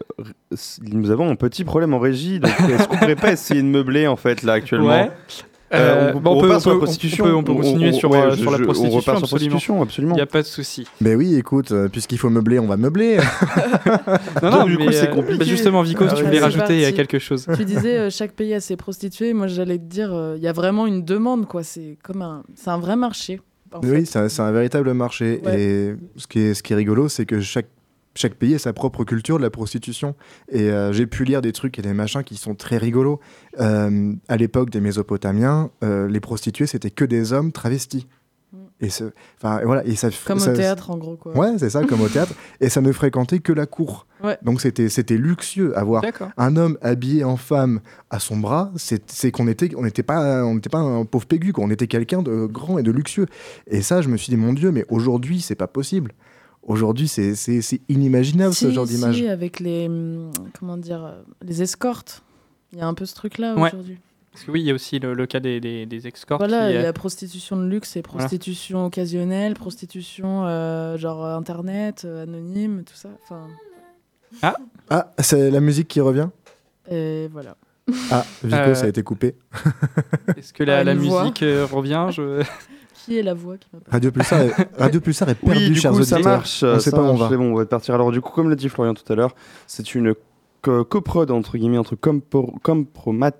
[0.81, 4.07] nous avons un petit problème en régie, donc est-ce qu'on pourrait pas essayer de meubler
[4.07, 5.11] en fait là actuellement Ouais.
[5.75, 7.25] On, bon, on on peut- sur la prostitution.
[7.25, 9.49] on peut- on peut continuer sur, ouais, je- sur la prostitution, On repart sur absolument.
[9.49, 10.13] prostitution, absolument.
[10.13, 10.85] Il n'y a pas de souci.
[11.01, 13.17] Ben oui, écoute, euh, puisqu'il faut meubler, on va meubler.
[14.43, 15.39] Non, Donc, non, du coup, mais, c'est euh, compliqué.
[15.39, 16.93] bah, justement, Vico, Ah tu voulais rajouter parti.
[16.93, 17.47] quelque chose.
[17.57, 19.33] Tu disais euh, chaque pays a ses prostituées.
[19.33, 21.63] Moi, j'allais te dire, euh, il y a vraiment une demande, quoi.
[21.63, 23.41] C'est comme un, c'est un vrai marché.
[23.81, 25.41] Oui, c'est un, véritable marché.
[25.45, 25.59] Ouais.
[25.61, 27.67] Et ce qui est, ce qui est rigolo, c'est que chaque,
[28.15, 30.15] chaque pays a sa propre culture de la prostitution.
[30.51, 33.19] Et euh, j'ai pu lire des trucs et des machins qui sont très rigolos.
[33.59, 38.07] Euh, à l'époque des Mésopotamiens, euh, les prostituées, c'était que des hommes travestis.
[38.51, 38.57] Mm.
[38.81, 41.35] Et, ce- enfin, et voilà, et ça, Comme ça- au théâtre, en gros, quoi.
[41.37, 42.33] Ouais, c'est ça, comme au théâtre.
[42.61, 44.05] Et ça ne fréquentait que la cour.
[44.23, 44.37] Ouais.
[44.41, 45.77] Donc c'était c'était luxueux.
[45.77, 46.03] Avoir
[46.37, 50.55] un homme habillé en femme à son bras, c'est qu'on était on n'était pas on
[50.55, 51.63] n'était pas un pauvre pégu, quoi.
[51.65, 53.25] on était quelqu'un de grand et de luxueux.
[53.67, 56.11] Et ça, je me suis dit mon Dieu, mais aujourd'hui c'est pas possible.
[56.65, 57.33] Aujourd'hui, c'est
[57.89, 59.21] inimaginable ce genre si, d'image.
[59.23, 62.23] avec les, hum, comment dire, euh, les escortes.
[62.71, 63.67] Il y a un peu ce truc-là Ouais.
[63.67, 63.97] aujourd'hui.
[64.31, 66.37] Parce que oui, il y a aussi le, le cas des, des, des escorts.
[66.39, 71.23] Voilà, qui, il y euh, a prostitution de luxe et prostitution occasionnelle, prostitution euh, genre
[71.25, 73.09] euh, internet, euh, anonyme, tout ça.
[73.23, 73.47] Enfin,
[74.89, 76.29] Ah, c'est la musique qui revient.
[76.89, 77.55] et voilà.
[78.11, 79.35] Ah, Vico, Euh, ça a été coupé.
[80.37, 82.41] Est-ce que la, Ah, la musique euh, revient je...
[83.05, 85.75] Qui est la voix qui m'appelle Radio Pulsar, est, Radio Pulsar est perdu, Oui, du
[85.75, 86.63] chers coup, ça marche.
[86.63, 87.27] On sait ça pas où on va.
[87.29, 87.93] C'est bon, on va partir.
[87.95, 89.35] Alors, du coup, comme l'a dit Florian tout à l'heure,
[89.67, 90.13] c'est une
[90.61, 93.31] co- coprod entre guillemets entre Compromat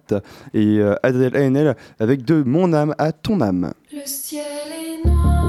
[0.53, 3.71] et euh, Adèle ANL avec de mon âme à ton âme.
[3.93, 5.42] Le ciel est noir,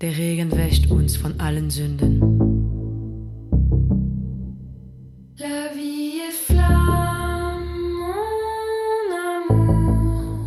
[0.00, 2.20] Der Regen wäscht uns von allen Sünden.
[5.38, 7.66] La vie est flamme,
[7.98, 9.10] mon
[9.50, 10.38] amour,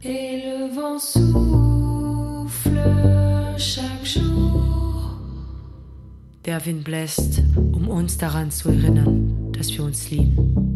[0.00, 2.78] et le vent souffle
[3.58, 5.20] chaque jour.
[6.46, 10.73] Der Wind bläst, um uns daran zu erinnern, dass wir uns lieben.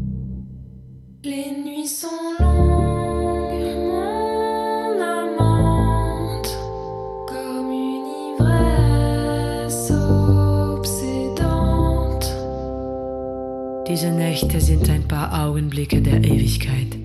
[14.01, 16.97] Diese Nächte sind ein paar Augenblicke der Ewigkeit.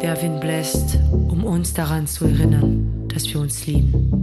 [0.00, 4.19] Der Wind bläst, um uns daran zu erinnern, dass wir uns lieben.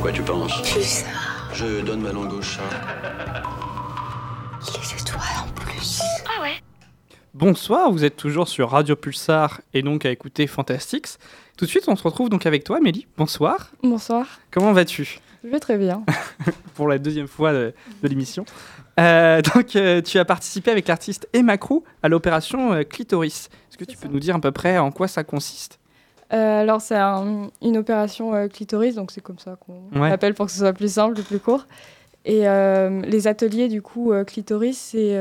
[0.00, 0.52] Quoi tu penses
[1.52, 2.62] Je donne ma langue au chat.
[4.60, 6.00] les étoiles en plus.
[6.26, 6.56] Ah ouais
[7.34, 11.18] Bonsoir, vous êtes toujours sur Radio Pulsar et donc à écouter Fantastics.
[11.58, 13.06] Tout de suite, on se retrouve donc avec toi, Mélie.
[13.18, 13.72] Bonsoir.
[13.82, 14.26] Bonsoir.
[14.50, 15.20] Comment vas-tu?
[15.44, 16.02] Je vais très bien.
[16.74, 18.44] Pour la deuxième fois de, de l'émission.
[18.98, 23.48] Euh, donc, euh, tu as participé avec l'artiste Emma Crew à l'opération euh, Clitoris.
[23.70, 25.79] Est-ce que tu peux nous dire à peu près en quoi ça consiste?
[26.32, 30.08] Euh, alors, c'est un- une opération euh, clitoris, donc c'est comme ça qu'on Ouais.
[30.10, 31.66] l'appelle pour que ce soit plus simple et plus court.
[32.24, 35.18] Et euh, les ateliers, du coup, clitoris, c'est.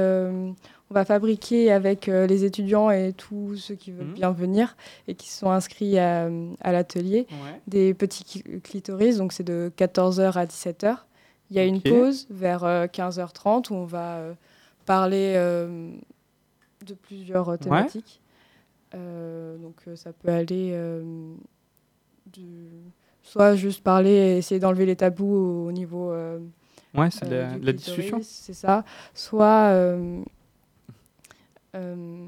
[0.91, 4.13] on va fabriquer avec les étudiants et tous ceux qui veulent Mhm.
[4.13, 4.75] bien venir
[5.07, 6.27] et qui sont inscrits à,
[6.61, 7.61] à l'atelier Ouais.
[7.67, 11.05] des petits cli- clitoris, donc c'est de 14h à 17h.
[11.51, 14.17] Il y a une pause vers euh, 15h30 où on va
[14.87, 15.35] parler
[16.85, 18.19] de plusieurs thématiques.
[18.93, 21.03] Donc euh, ça peut aller euh,
[22.31, 22.69] du-
[23.23, 26.39] soit juste parler et essayer d'enlever les tabous au, au niveau euh,
[26.95, 28.19] Ouais, c'est euh, la, discussion.
[28.23, 28.83] C'est ça.
[29.13, 30.21] Soit euh,
[31.75, 32.25] euh,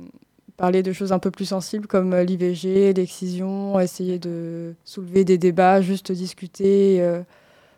[0.57, 5.37] parler de choses un peu plus sensibles comme euh, l'IVG, l'excision, essayer de soulever des
[5.39, 7.23] débats, juste discuter, euh,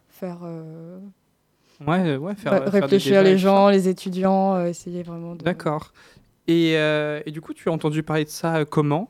[0.09, 0.99] faire, euh,
[1.87, 5.43] Ouais, ouais, faire, des réfléchir débats les gens, les étudiants, euh, essayer vraiment de...
[5.43, 5.93] D'accord.
[6.47, 9.09] Et, euh, et du coup, tu as entendu parler de ça euh, comment?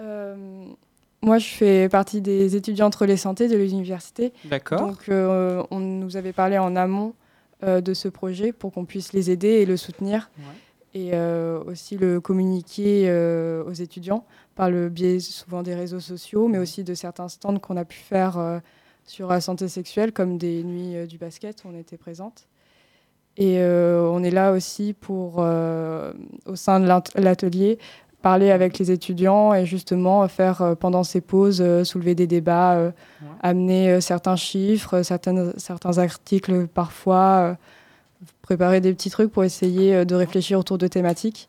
[0.00, 0.64] Euh,
[1.22, 4.32] moi, je fais partie des étudiantes relais santé de l'université.
[4.44, 4.80] D'accord.
[4.80, 7.14] Donc, on nous avait parlé en amont
[7.62, 10.30] de ce projet pour qu'on puisse les aider et le soutenir.
[10.94, 16.48] Et euh, aussi le communiquer euh, aux étudiants par le biais souvent des réseaux sociaux,
[16.48, 18.58] mais aussi de certains stands qu'on a pu faire euh,
[19.04, 22.48] sur la santé sexuelle, comme des nuits du basket où on était présente.
[23.40, 26.12] Et euh, on est là aussi pour, euh,
[26.46, 27.78] au sein de l'at- l'atelier,
[28.20, 32.74] parler avec les étudiants et justement faire euh, pendant ces pauses euh, soulever des débats,
[32.74, 32.90] euh,
[33.40, 37.54] amener euh, certains chiffres, certaines, certains articles parfois, euh,
[38.42, 41.48] préparer des petits trucs pour essayer euh, de réfléchir autour de thématiques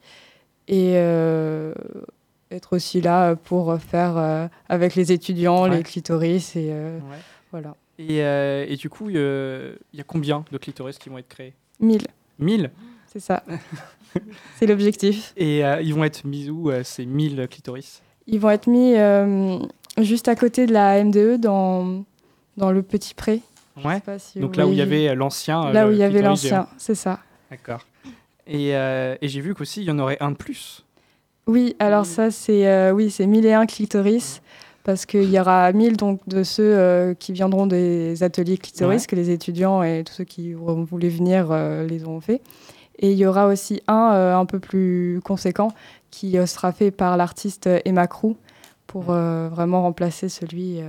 [0.68, 1.74] et euh,
[2.52, 5.78] être aussi là pour faire euh, avec les étudiants Ouais.
[5.78, 7.18] les clitoris et euh, Ouais.
[7.52, 7.76] voilà.
[7.98, 11.54] Et, euh, et du coup, il y a combien de clitoris qui vont être créés?
[11.80, 12.08] 1000,
[12.40, 12.72] 1000
[13.12, 13.44] c'est ça.
[14.58, 15.34] c'est l'objectif.
[15.38, 18.02] Et euh, ils vont être mis où euh, ces 1000 clitoris?
[18.28, 19.58] Ils vont être mis euh,
[19.98, 22.04] juste à côté de la MDE dans,
[22.58, 23.42] dans le petit pré.
[23.84, 24.02] Ouais.
[24.20, 25.72] si Donc là où il y avait l'ancien.
[25.72, 27.20] Là où il y avait l'ancien, c'est ça.
[27.50, 27.86] D'accord.
[28.46, 30.86] Et, et j'ai vu qu'aussi, il y en aurait un de plus.
[31.48, 34.42] Oui, alors ça, c'est oui, c'est 1001 clitoris,
[34.84, 39.08] parce qu'il y aura 1000 donc, de ceux euh, qui viendront des ateliers clitoris, Ouais.
[39.08, 42.42] que les étudiants et tous ceux qui auront voulu venir euh, les auront fait.
[42.98, 45.70] Et il y aura aussi un euh, un peu plus conséquent
[46.12, 48.36] qui sera fait par l'artiste Emma Crew
[48.88, 50.80] pour vraiment remplacer celui.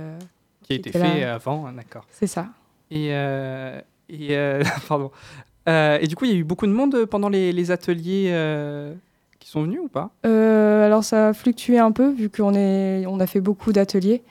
[0.63, 1.35] Qui a été fait là.
[1.35, 2.05] avant, hein, d'accord.
[2.09, 2.47] C'est ça.
[2.89, 3.09] Et,
[4.09, 4.35] et
[4.87, 5.11] pardon.
[5.67, 8.31] Et du coup, il y a eu beaucoup de monde pendant les, les ateliers
[9.41, 10.11] qui sont venus ou pas?
[10.25, 14.23] Euh, alors ça a fluctué un peu vu qu'on est, on a fait beaucoup d'ateliers.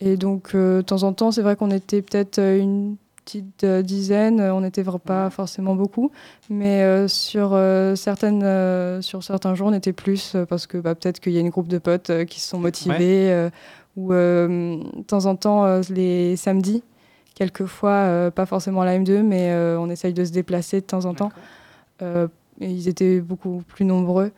[0.00, 3.64] Et donc euh, de temps en temps c'est vrai qu'on était peut-être euh, une petite
[3.64, 6.10] dizaine, on n'était pas forcément beaucoup,
[6.50, 7.58] mais euh, sur
[7.96, 11.48] certaines, sur certains jours on était plus parce que bah, peut-être qu'il y a une
[11.48, 13.48] groupe de potes qui se sont motivés
[13.96, 16.82] ou de temps en temps les samedis.
[17.34, 21.32] Quelquefois, pas forcément la M2, mais on essaye de se déplacer de temps en temps.
[22.60, 24.30] Et ils étaient beaucoup plus nombreux,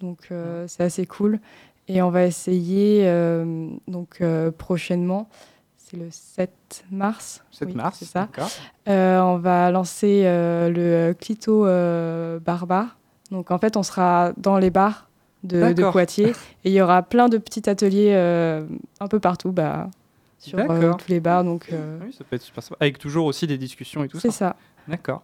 [0.00, 1.40] donc euh, c'est assez cool.
[1.88, 5.28] Et on va essayer euh, donc euh, prochainement,
[5.76, 7.42] c'est le 7 mars.
[7.50, 8.20] 7 oui, mars, c'est ça.
[8.20, 8.50] d'accord.
[8.88, 12.96] Euh, on va lancer euh, le Clito euh, Barbare.
[13.30, 15.08] Donc en fait, on sera dans les bars
[15.42, 15.90] de, de.
[15.90, 16.30] Poitiers
[16.64, 18.64] et il y aura plein de petits ateliers euh,
[19.00, 19.90] un peu partout, bah,
[20.38, 21.44] sur euh, tous les bars.
[21.44, 22.76] Donc euh, Oui, ça peut être super sympa.
[22.80, 24.50] Avec toujours aussi des discussions et tout c'est ça.
[24.50, 24.56] ça.
[24.88, 25.22] D'accord.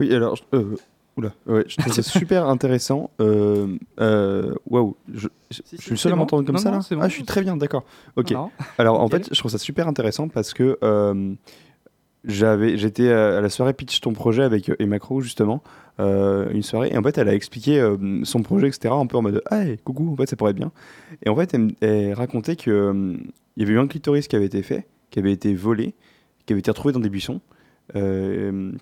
[0.00, 0.76] Oui, alors, euh,
[1.18, 3.10] oula, ouais, je trouve ça super intéressant.
[3.20, 6.20] Euh, euh, Waouh, je, je- je suis le seul à bon.
[6.20, 6.98] m'entendre comme Non, ça non, là bon.
[7.02, 7.84] Ah, je suis très bien, d'accord.
[8.16, 8.30] Ok.
[8.30, 8.50] Non.
[8.78, 11.34] Alors, en fait, je trouve ça super intéressant parce que euh,
[12.24, 15.62] j'avais, j'étais à la soirée Pitch ton projet avec Emma Crow, justement,
[16.00, 19.16] euh, une soirée, et en fait, elle a expliqué euh, son projet, etc., un peu
[19.16, 20.72] en mode Ah, hey, coucou, en fait, ça pourrait être bien.
[21.24, 22.72] Et en fait, elle, elle racontait qu'il
[23.56, 25.94] y avait eu un clitoris qui avait été fait, qui avait été volé,
[26.46, 27.40] qui avait été retrouvé dans des buissons.
[27.96, 28.72] Euh,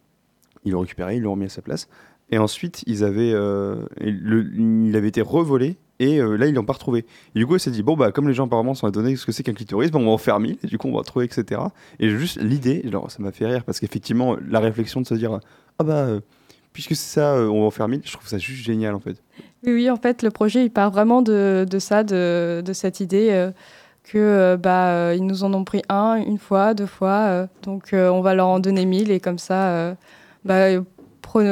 [0.65, 1.89] ils l'ont récupéré, ils l'ont remis à sa place.
[2.31, 5.77] Et ensuite, ils avaient, euh, il avait été revolé.
[5.99, 7.07] Et euh, là, ils l'ont pas retrouvé.
[7.35, 9.25] Et du coup, elle s'est dit, bon, bah, comme les gens apparemment sont étonnés ce
[9.25, 10.99] que c'est qu'un clitoris, bah, on va en faire 1000, et du coup, on va
[10.99, 11.61] retrouver, etc.
[12.01, 15.41] Et juste l'idée, genre, ça m'a fait rire, parce qu'effectivement, la réflexion de se dire,
[15.79, 16.21] ah bah, euh,
[16.73, 19.23] puisque c'est ça, on va en faire 1000, je trouve ça juste génial, en fait.
[19.65, 23.51] Oui, oui, en fait, le projet, il part vraiment de, ça, de, cette idée
[24.05, 28.35] que bah, ils nous en ont pris un, une fois, deux fois, donc on va
[28.35, 29.97] leur en donner mille et comme ça,
[30.45, 30.69] bah,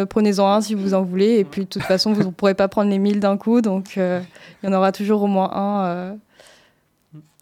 [0.08, 2.68] prenez-en un si vous en voulez et puis de toute façon vous ne pourrez pas
[2.68, 4.20] prendre les mille d'un coup, donc euh,
[4.62, 6.14] il y en aura toujours au moins un euh,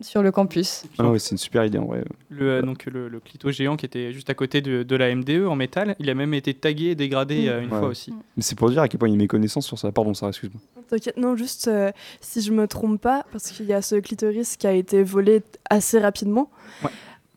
[0.00, 0.84] sur le campus.
[0.98, 2.02] Ah ouais, c'est une super idée en vrai.
[2.28, 5.14] Le, euh, donc, le, le clito géant qui était juste à côté de, de la
[5.14, 7.48] MDE en métal, il a même été tagué et dégradé Mm.
[7.48, 7.78] euh, une Ouais.
[7.78, 8.12] fois aussi.
[8.36, 9.92] Mais c'est pour dire à quel point il y a une méconnaissance sur ça.
[9.92, 10.60] Pardon, ça, excuse-moi.
[10.88, 14.56] T'inquiète, non, juste euh, si je me trompe pas, parce qu'il y a ce clitoris
[14.56, 16.50] qui a été volé assez rapidement.
[16.82, 16.90] Ouais.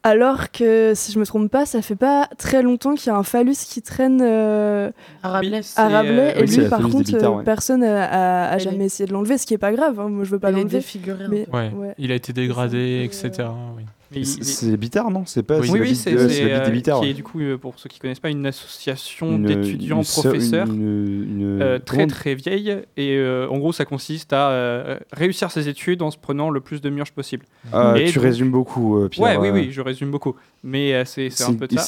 [0.07, 3.15] Alors que si je me trompe pas, ça fait pas très longtemps qu'il y a
[3.17, 4.91] un phallus qui traîne euh,
[5.23, 5.61] Rabelais.
[6.29, 7.43] euh, et oui, lui, par contre, Bitards, euh, ouais.
[7.43, 9.99] personne a, a- a Elle jamais est- essayé de l'enlever, ce qui est pas grave.
[9.99, 10.77] hein, Moi, je veux pas l'enlever.
[11.29, 11.57] Mais peu.
[11.57, 11.71] Ouais.
[11.75, 11.95] ouais.
[11.97, 13.49] Il a été dégradé, etc.
[13.75, 13.83] oui.
[14.23, 17.23] C'est- Bitard, non C'est pas Oui, c'est oui, la oui, c'est euh, qui est du
[17.23, 22.07] coup, euh, pour ceux qui connaissent pas, une association d'étudiants professeurs une- une- euh, très
[22.07, 22.75] très vieille.
[22.97, 26.59] Et euh, en gros, ça consiste à euh, réussir ses études en se prenant le
[26.61, 27.45] plus de murges possible.
[27.73, 29.25] Ah, Et tu donc- résumes beaucoup, euh, Pierre.
[29.25, 30.35] ouais, oui, euh, oui, je résume beaucoup.
[30.63, 31.81] Mais euh, c'est un peu ça.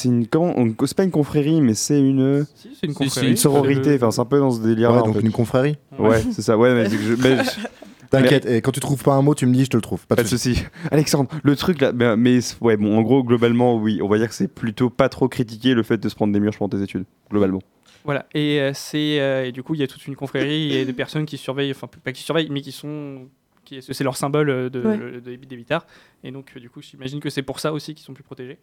[0.86, 3.30] c'est pas une confrérie, mais c'est une, Si, c'est une confrérie.
[3.30, 3.94] une sororité.
[3.96, 4.90] Enfin, c'est un peu dans ce délire.
[4.92, 5.20] Ouais, en donc fait.
[5.20, 5.76] une confrérie.
[5.98, 6.56] Ouais, c'est ça.
[6.56, 6.88] Ouais, mais,
[8.10, 10.06] T'inquiète, et quand tu trouves pas un mot, tu me dis, je te le trouve.
[10.06, 10.54] Pas de pas de soucis.
[10.54, 10.66] souci.
[10.90, 14.28] Alexandre, le truc là, mais, mais ouais, bon, en gros, globalement, oui, on va dire
[14.28, 16.82] que c'est plutôt pas trop critiqué le fait de se prendre des murs pendant tes
[16.82, 17.60] études, globalement.
[18.04, 20.84] Voilà, et, euh, c'est, euh, et du coup, il y a toute une confrérie et
[20.86, 23.26] des personnes qui surveillent, enfin, pas qui surveillent, mais qui sont.
[23.64, 24.96] qui- C'est leur symbole euh, de, Ouais.
[24.96, 25.86] le- de- des Bitards.
[26.24, 28.56] Et donc, du coup, j'imagine que c'est pour ça aussi qu'ils sont plus protégés.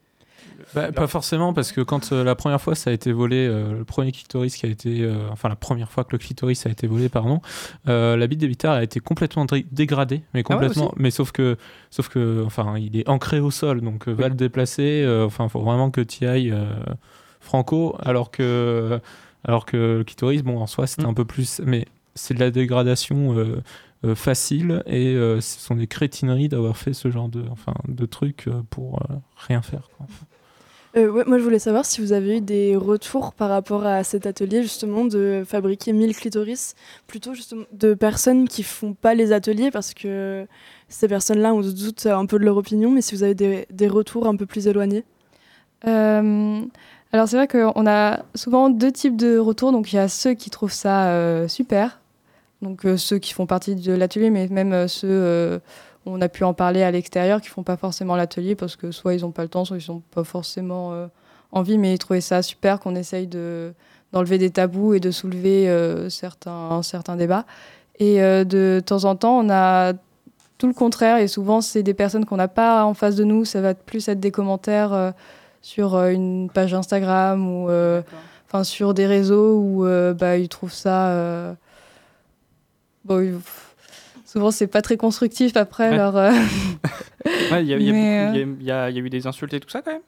[0.74, 3.72] Bah, pas forcément, parce que quand euh, la première fois ça a été volé, euh,
[3.78, 5.02] le premier clitoris qui a été.
[5.04, 7.40] euh, enfin, la première fois que le clitoris a été volé, pardon,
[7.88, 10.94] euh, la bite des Bitards a été complètement dé- dégradée, mais Ah ouais, complètement.
[10.98, 11.58] mais sauf que,
[11.92, 15.04] sauf que, enfin, il est ancré au sol, donc euh, va le déplacer.
[15.06, 16.54] euh, Enfin, faut vraiment que tu ailles
[17.40, 19.00] franco, alors que,
[19.44, 21.10] alors que le clitoris, bon, en soi, c'était Mm.
[21.10, 21.62] un peu plus.
[21.66, 23.38] Mais c'est de la dégradation.
[23.38, 23.62] euh,
[24.04, 28.06] euh, facile et euh, ce sont des crétineries d'avoir fait ce genre de, enfin, de
[28.06, 29.02] trucs pour
[29.48, 29.90] rien faire.
[29.98, 30.06] quoi.
[30.98, 34.26] Euh, moi, je voulais savoir si vous avez eu des retours par rapport à cet
[34.26, 39.72] atelier, justement, de fabriquer 1000 clitoris, plutôt justement de personnes qui font pas les ateliers,
[39.72, 40.48] parce que
[40.88, 43.68] ces personnes-là, on se doute un peu de leur opinion, mais si vous avez des,
[43.72, 45.04] des retours un peu plus éloignés.
[45.86, 46.62] Euh,
[47.12, 49.72] alors c'est vrai qu'on a souvent deux types de retours.
[49.72, 52.00] Donc il y a ceux qui trouvent ça euh, super,
[52.62, 55.60] donc euh, ceux qui font partie de l'atelier, mais même euh, ceux euh,
[56.06, 59.14] on a pu en parler à l'extérieur qui font pas forcément l'atelier parce que soit
[59.16, 61.08] ils n'ont pas le temps, soit ils n'ont pas forcément euh,
[61.52, 63.74] envie, mais ils trouvaient ça super qu'on essaye de
[64.14, 67.46] d'enlever des tabous et de soulever euh, certains certains débats.
[68.00, 69.94] Et euh, de temps en temps, on a
[70.58, 71.18] tout le contraire.
[71.18, 73.44] Et souvent, c'est des personnes qu'on n'a pas en face de nous.
[73.46, 75.14] Ça va plus être des commentaires
[75.62, 77.70] sur une page Instagram ou
[78.48, 79.86] enfin sur des réseaux où
[80.18, 81.56] bah, ils trouvent ça.
[83.06, 83.65] Bon, ils- pff,
[84.36, 85.98] souvent, c'est pas très constructif après Ouais.
[85.98, 86.18] leur.
[86.18, 86.32] euh,
[87.52, 90.02] Ouais, il y, a- y y y eu des insultes et tout ça quand même?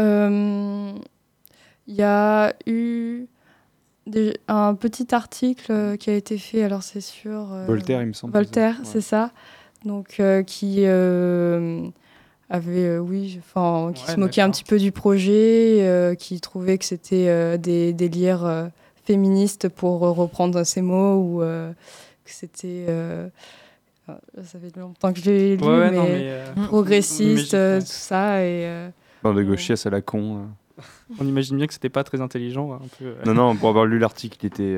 [0.00, 0.92] Euh,
[1.86, 3.26] Il y a eu
[4.06, 7.52] des- un petit article euh, qui a été fait, alors c'est sur...
[7.52, 8.32] euh, Voltaire, il me semble.
[8.32, 8.84] Voltaire, Ouais.
[8.84, 9.32] c'est ça.
[9.84, 11.82] Donc, euh, qui euh,
[12.48, 16.40] avait, euh, oui, enfin, qui Ouais, se moquait un petit peu du projet, euh, qui
[16.40, 18.66] trouvait que c'était euh, des délires euh,
[19.04, 21.70] féministes pour reprendre ses mots, ou euh,
[22.24, 22.86] que c'était...
[22.88, 23.28] euh,
[24.08, 24.12] euh,
[24.44, 27.56] ça fait longtemps que je l'ai lu, Ouais, mais, non, mais, euh, progressiste, on imagine-
[27.58, 27.80] euh, ouais.
[27.82, 28.40] tout ça.
[28.44, 28.88] Et, euh,
[29.22, 30.38] Bande de gauchistes à la con.
[30.38, 30.82] euh.
[31.20, 32.72] On imagine bien que c'était pas très intelligent.
[32.74, 33.14] Un peu, euh.
[33.26, 34.76] Non, non, pour avoir lu l'article, il était,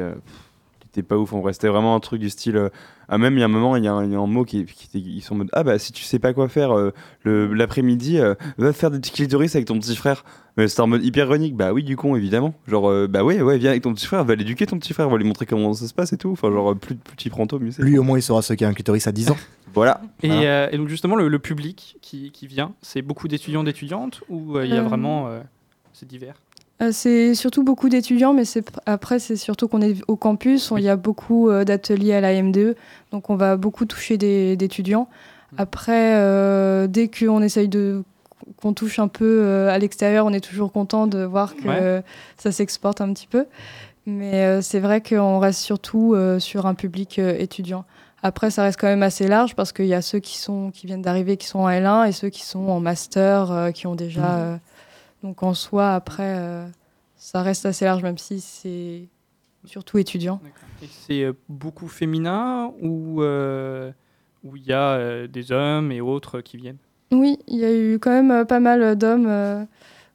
[0.97, 1.32] euh, il était pas ouf.
[1.32, 2.57] En vrai, c'était vraiment un truc du style.
[2.57, 2.68] euh,
[3.09, 4.26] ah, même il y a un moment, il y, a un il y a un
[4.26, 6.76] mot qui, qui ils sont en mode Ah, bah, si tu sais pas quoi faire
[6.76, 6.92] euh,
[7.22, 10.24] le- l'après-midi, euh, va faire des petits clitoris avec ton petit frère.
[10.57, 11.55] Mais c'était en mode hyper ironique.
[11.55, 12.55] Bah, oui, du con, évidemment.
[12.66, 15.09] Genre, euh, bah, ouais, ouais, viens avec ton petit frère, va l'éduquer ton petit frère,
[15.11, 16.30] va lui montrer comment ça se passe et tout.
[16.32, 17.82] Enfin, genre, plus, plus tu prends tôt, mieux c'est.
[17.82, 19.36] Lui, au moins, il saura ce qu'est un clitoris à 10 ans.
[19.74, 20.01] Voilà.
[20.22, 20.42] Et, Voilà.
[20.42, 24.57] euh, et donc justement, le, le public qui, qui vient, c'est beaucoup d'étudiants, d'étudiantes ou
[24.57, 25.26] euh, il y a Euh, vraiment...
[25.28, 25.40] euh,
[25.92, 26.40] c'est divers?
[26.83, 30.72] Euh, c'est surtout beaucoup d'étudiants, mais c'est après c'est surtout qu'on est au campus.
[30.77, 32.77] Il y a beaucoup euh, d'ateliers à la MDE,
[33.12, 35.09] donc on va beaucoup toucher des- d'étudiants.
[35.59, 38.03] Après, euh, dès qu'on essaye de
[38.61, 42.03] qu'on touche un peu euh, à l'extérieur, on est toujours content de voir que Ouais.
[42.37, 43.47] ça s'exporte un petit peu.
[44.05, 47.85] Mais c'est vrai qu'on reste surtout sur un public étudiant.
[48.22, 50.87] Après, ça reste quand même assez large parce qu'il y a ceux qui sont qui
[50.87, 54.37] viennent d'arriver, qui sont en L1, et ceux qui sont en master, qui ont déjà.
[54.37, 54.57] euh,
[55.27, 56.66] donc en soi, après, euh,
[57.16, 59.09] ça reste assez large, même si c'est
[59.64, 60.41] surtout étudiant.
[60.83, 63.91] Et c'est euh, beaucoup féminin ou euh,
[64.45, 66.77] où il y a euh, des hommes et autres qui viennent?
[67.11, 69.64] Oui, il y a eu quand même pas mal d'hommes euh,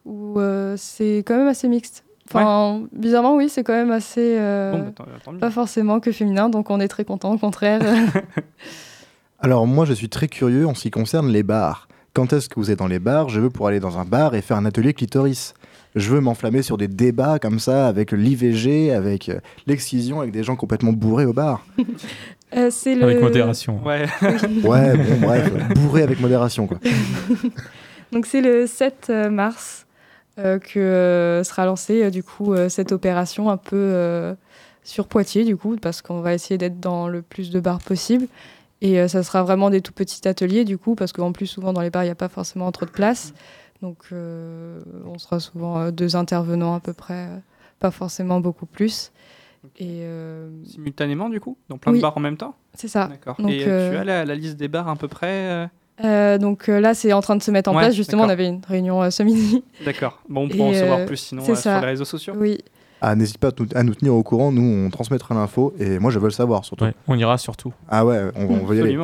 [0.05, 2.05] où euh, c'est quand même assez mixte.
[2.30, 4.38] Enfin, bizarrement, oui, c'est quand même assez.
[4.39, 5.39] euh, Bon, bah, tant- tant mieux.
[5.39, 7.82] pas forcément que féminin, donc on est très content, au contraire.
[9.39, 11.88] Alors moi je suis très curieux en ce qui concerne les bars.
[12.14, 13.30] Quand est-ce que vous êtes dans les bars?
[13.30, 15.53] Je veux pour aller dans un bar et faire un atelier clitoris.
[15.95, 20.43] Je veux m'enflammer sur des débats comme ça avec l'IVG, avec euh, l'excision, avec des
[20.43, 21.66] gens complètement bourrés au bar.
[22.53, 23.03] Euh, c'est le...
[23.03, 23.82] Avec modération.
[23.86, 24.07] Ouais.
[24.62, 26.80] Ouais, bon bref, bourrés avec modération quoi.
[28.12, 29.86] Donc c'est le 7 euh, mars
[30.38, 34.36] euh, que euh, sera lancée euh, du coup euh, cette opération un peu euh,
[34.84, 38.28] sur Poitiers du coup parce qu'on va essayer d'être dans le plus de bars possible
[38.82, 41.73] et euh, ça sera vraiment des tout petits ateliers du coup parce qu'en plus souvent
[41.73, 43.34] dans les bars il n'y a pas forcément trop de place
[43.82, 47.27] donc euh, on sera souvent euh, deux intervenants à peu près
[47.79, 49.11] pas forcément beaucoup plus
[49.77, 51.99] et euh, Simultanément, du coup Dans plein Oui.
[51.99, 52.55] de bars en même temps?
[52.73, 53.38] C'est ça D'accord.
[53.47, 55.67] Et euh, tu as la, la liste des bars à peu près
[56.03, 57.93] euh, donc là, c'est en train de se mettre en Ouais, place.
[57.93, 59.63] Justement, on avait une réunion ce midi.
[59.86, 60.19] D'accord.
[60.27, 62.34] Bon, on pourra en savoir plus sinon sur les réseaux sociaux.
[62.36, 62.57] Oui.
[63.03, 65.97] Ah, n'hésite pas à nous- à nous tenir au courant, nous on transmettra l'info et
[65.97, 66.85] moi je veux le savoir surtout.
[66.85, 67.73] Ouais, on ira surtout.
[67.89, 68.93] Ah ouais, on, on va y aller.
[68.93, 68.97] Et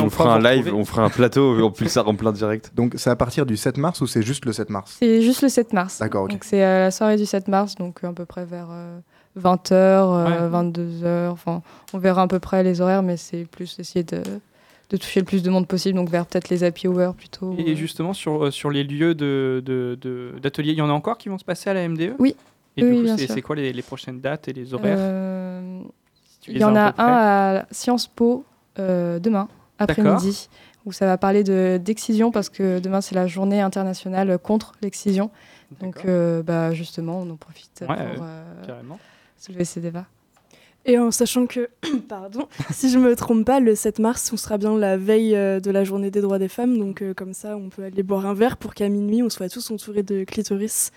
[0.00, 2.72] on, on fera un live, on fera un plateau en plus ça en plein direct.
[2.74, 4.96] Donc c'est à partir du 7 mars ou c'est juste le 7 mars?
[4.98, 6.00] C'est juste le 7 mars.
[6.00, 6.30] D'accord, ok.
[6.32, 8.68] Donc c'est euh, la soirée du 7 mars, donc euh, à peu près vers
[9.40, 10.48] 20h, Ouais.
[10.48, 11.28] 22h.
[11.30, 14.20] Enfin, on verra à peu près les horaires, mais c'est plus essayer de,
[14.90, 17.54] de toucher le plus de monde possible, donc vers peut-être les happy hours plutôt.
[17.58, 17.74] Et euh.
[17.74, 21.18] justement, sur, euh, sur les lieux d'ateliers, de, de, d'ateliers, il y en a encore
[21.18, 22.36] qui vont se passer à la MDE Oui.
[22.76, 25.80] Et Oui, du coup, c'est quoi les, les prochaines dates et les horaires Euh,
[26.30, 28.44] si tu Il y as en a un à Sciences Po
[28.78, 29.48] euh, demain,
[29.78, 30.48] après-midi,
[30.84, 35.30] où ça va parler de- d'excision, parce que demain, c'est la journée internationale contre l'excision.
[35.80, 38.24] Donc, euh, bah, justement, on en profite Ouais, pour
[38.66, 38.98] Carrément.
[39.38, 40.06] soulever ces débats.
[40.86, 41.70] Et en sachant que,
[42.08, 45.58] pardon, si je me trompe pas, le 7 mars, on sera bien la veille euh,
[45.58, 46.76] de la journée des droits des femmes.
[46.78, 49.48] Donc, euh, comme ça, on peut aller boire un verre pour qu'à minuit, on soit
[49.48, 50.90] tous entourés de clitoris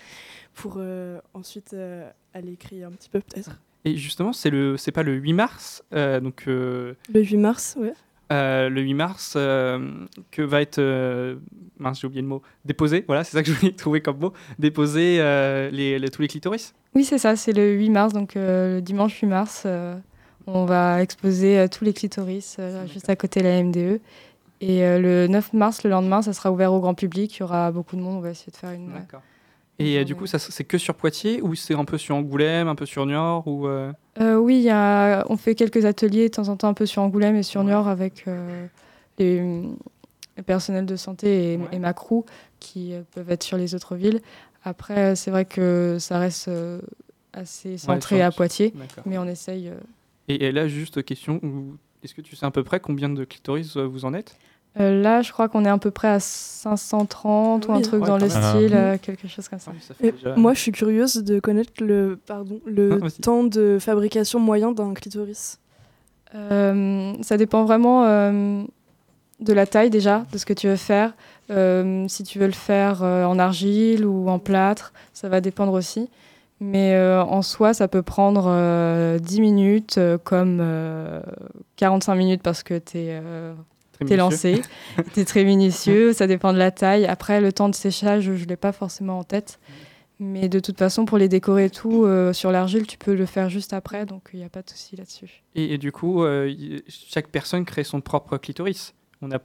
[0.60, 3.60] pour euh, ensuite euh, aller crier un petit peu, peut-être.
[3.84, 7.76] Et justement, c'est le, c'est pas le 8 mars, euh, donc euh, Le 8 mars,
[7.80, 7.92] ouais.
[8.32, 9.90] euh, le 8 mars euh,
[10.30, 11.36] que va être, euh,
[11.78, 13.04] mince, j'ai oublié le mot, déposé.
[13.06, 16.28] Voilà, c'est ça que je voulais trouver comme mot, déposer euh, les, les- tous les
[16.28, 16.74] clitoris.
[16.94, 19.96] Oui, c'est ça, c'est le 8 mars, donc euh, le dimanche 8 mars, euh,
[20.46, 24.00] on va exposer euh, tous les clitoris euh, juste à côté de la MDE.
[24.60, 27.42] Et euh, le 9 mars, le lendemain, ça sera ouvert au grand public, il y
[27.44, 28.90] aura beaucoup de monde, on va essayer de faire une...
[29.80, 32.66] Et euh, du coup, ça, c'est que sur Poitiers ou c'est un peu sur Angoulême,
[32.68, 36.28] un peu sur Niort ou euh, Euh, oui, il y a, on fait quelques ateliers
[36.28, 38.66] de temps en temps un peu sur Angoulême et sur Niort avec euh,
[39.18, 39.40] les,
[40.36, 41.68] les personnels de santé et, Ouais.
[41.72, 42.24] et ma crew
[42.58, 44.20] qui peuvent être sur les autres villes.
[44.64, 46.50] Après, c'est vrai que ça reste
[47.32, 48.74] assez centré à Poitiers,
[49.06, 49.70] mais on essaye.
[50.28, 51.40] Et, et là, juste question,
[52.02, 54.36] est-ce que tu sais à peu près combien de clitoris vous en êtes?
[54.78, 58.06] Euh, là, je crois qu'on est à peu près à 530 ou un truc Ouais,
[58.08, 58.92] dans le style, Ah.
[58.92, 59.72] euh, quelque chose comme ça.
[60.00, 64.70] Déjà- moi, je suis curieuse de connaître le, pardon, le Ah, temps de fabrication moyen
[64.72, 65.58] d'un clitoris.
[66.34, 68.62] Euh, ça dépend vraiment euh,
[69.40, 71.14] de la taille déjà, de ce que tu veux faire.
[71.50, 75.72] Euh, si tu veux le faire euh, en argile ou en plâtre, ça va dépendre
[75.72, 76.08] aussi.
[76.60, 81.20] Mais euh, en soi, ça peut prendre euh, 10 minutes euh, comme euh,
[81.76, 83.20] 45 minutes parce que tu es,
[84.06, 84.62] t'es lancé.
[85.14, 87.06] tu es très minutieux, ça dépend de la taille.
[87.06, 89.58] Après, le temps de séchage, je ne l'ai pas forcément en tête.
[90.20, 93.24] Mais de toute façon, pour les décorer et tout, euh, sur l'argile, tu peux le
[93.24, 95.42] faire juste après, donc il n'y a pas de souci là-dessus.
[95.54, 96.52] Et, et du coup, euh,
[96.88, 98.94] chaque personne crée son propre clitoris.
[99.22, 99.38] On a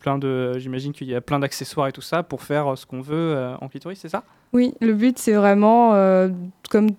[0.00, 2.84] plein de, j'imagine qu'il y a plein d'accessoires et tout ça pour faire euh, ce
[2.86, 4.24] qu'on veut euh, en clitoris, c'est ça?
[4.52, 6.28] Oui, le but c'est vraiment euh,
[6.70, 6.90] comme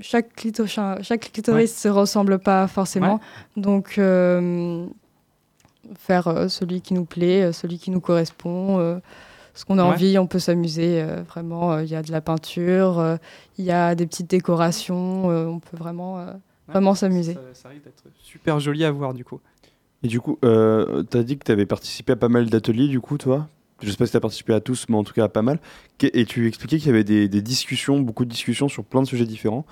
[0.00, 3.20] chaque, clito- cha- chaque clitoris se ressemble pas forcément,
[3.56, 4.86] donc euh,
[5.98, 8.98] faire euh, celui qui nous plaît, euh, celui qui nous correspond, euh,
[9.54, 9.90] ce qu'on a Ouais.
[9.94, 11.72] envie, on peut s'amuser euh, vraiment.
[11.72, 13.16] euh, Il y a de la peinture, euh,
[13.58, 16.32] il y a des petites décorations, euh, on peut vraiment euh,
[16.68, 17.34] vraiment s'amuser.
[17.34, 19.40] Ça, ça risque d'être super joli à voir du coup.
[20.02, 22.88] Et du coup, euh, tu as dit que tu avais participé à pas mal d'ateliers,
[22.88, 23.48] du coup, toi?
[23.82, 25.42] Je sais pas si tu as participé à tous, mais en tout cas à pas
[25.42, 25.58] mal.
[26.02, 29.06] Et tu expliquais qu'il y avait des, des discussions, beaucoup de discussions sur plein de
[29.06, 29.64] sujets différents.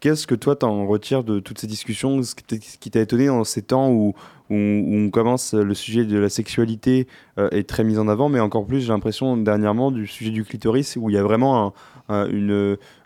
[0.00, 3.60] Qu'est-ce que toi t'en retires de toutes ces discussions Ce qui t'a- étonné dans ces
[3.60, 4.14] temps où,
[4.48, 7.06] où, on commence le sujet de la sexualité
[7.38, 10.42] euh, est très mis en avant, mais encore plus j'ai l'impression dernièrement du sujet du
[10.44, 11.74] clitoris où il y a vraiment
[12.08, 12.24] un,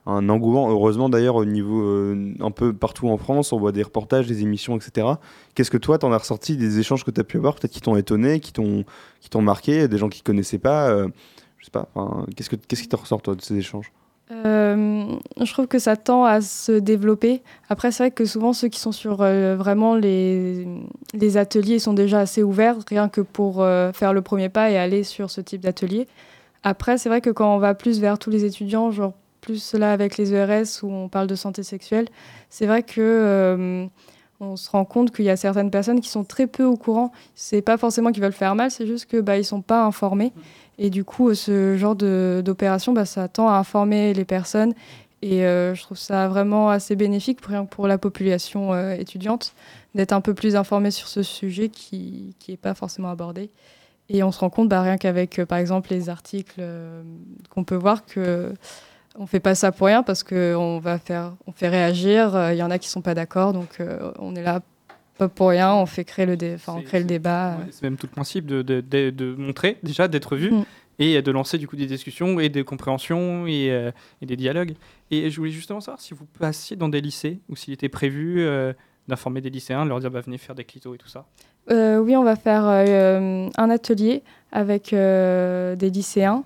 [0.06, 0.70] un- engouement.
[0.70, 4.42] Heureusement d'ailleurs au niveau euh, un peu partout en France, on voit des reportages, des
[4.42, 5.08] émissions, etc.
[5.56, 7.80] Qu'est-ce que toi t'en as ressorti des échanges que tu as pu avoir, peut-être qui
[7.80, 8.84] t'ont étonné, qui t'ont
[9.42, 10.90] marqué, des gens qui connaissaient pas.
[10.90, 11.08] euh,
[11.58, 11.88] je sais pas.
[12.36, 13.90] Qu'est-ce que qui te ressort toi de ces échanges?
[14.30, 17.42] Je trouve que ça tend à se développer.
[17.68, 20.66] Après, c'est vrai que souvent, ceux qui sont sur euh, vraiment les,
[21.36, 25.04] ateliers sont déjà assez ouverts, rien que pour euh, faire le premier pas et aller
[25.04, 26.08] sur ce type d'atelier.
[26.62, 29.92] Après, c'est vrai que quand on va plus vers tous les étudiants, genre plus là
[29.92, 32.08] avec les ERS où on parle de santé sexuelle,
[32.48, 33.86] c'est vrai que euh,
[34.40, 37.12] on se rend compte qu'il y a certaines personnes qui sont très peu au courant.
[37.34, 40.32] C'est pas forcément qu'ils veulent faire mal, c'est juste que bah, ils sont pas informés.
[40.78, 44.74] Et du coup, euh, ce genre d'opération, bah, ça tend à informer les personnes.
[45.22, 49.54] Et euh, je trouve ça vraiment assez bénéfique pour, pour la population euh, étudiante
[49.94, 53.50] d'être un peu plus informée sur ce sujet qui n'est pas forcément abordé.
[54.10, 56.62] Et on se rend compte, bah, rien qu'avec, par exemple, les articles
[57.48, 58.52] qu'on peut voir, que
[59.16, 62.34] on fait pas ça pour rien parce qu'on va faire, on fait réagir.
[62.34, 64.60] euh, Il y en a qui sont pas d'accord, donc euh, on est là
[65.18, 65.72] pas pour rien.
[65.72, 67.56] On fait créer le, dé- on crée le débat.
[67.58, 70.50] Ouais, c'est même tout le principe de, de, de- de montrer, déjà, d'être vu.
[70.52, 70.64] Mm.
[71.00, 73.90] Et de lancer du coup des discussions et des compréhensions et, euh,
[74.22, 74.74] et des dialogues.
[75.10, 78.42] Et je voulais justement savoir si vous passiez dans des lycées ou s'il était prévu
[78.42, 78.72] euh,
[79.08, 81.26] d'informer des lycéens, de leur dire bah, venez faire des clitos et tout ça.
[81.68, 86.44] Oui, on va faire un atelier avec des lycéens.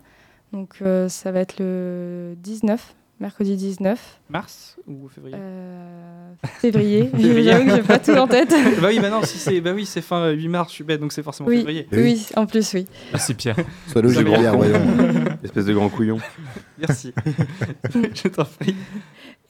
[0.53, 5.37] Donc euh, ça va être le 19, mercredi 19 Mars ou février?
[5.39, 7.09] Euh, février.
[7.17, 7.43] Février.
[7.53, 8.51] J'avoue que j'ai pas tout en tête.
[8.81, 10.85] bah oui, bah non, si c'est bah oui, c'est fin euh, 8 mars, je suis
[10.85, 11.87] bête, donc c'est forcément Oui, février.
[11.93, 12.87] oui, en plus oui.
[13.13, 13.57] Merci Pierre.
[13.89, 14.81] Sois logique, Pierre, voyons.
[15.45, 16.19] Espèce de grand couillon.
[16.79, 17.13] Merci.
[17.93, 18.75] je t'en prie.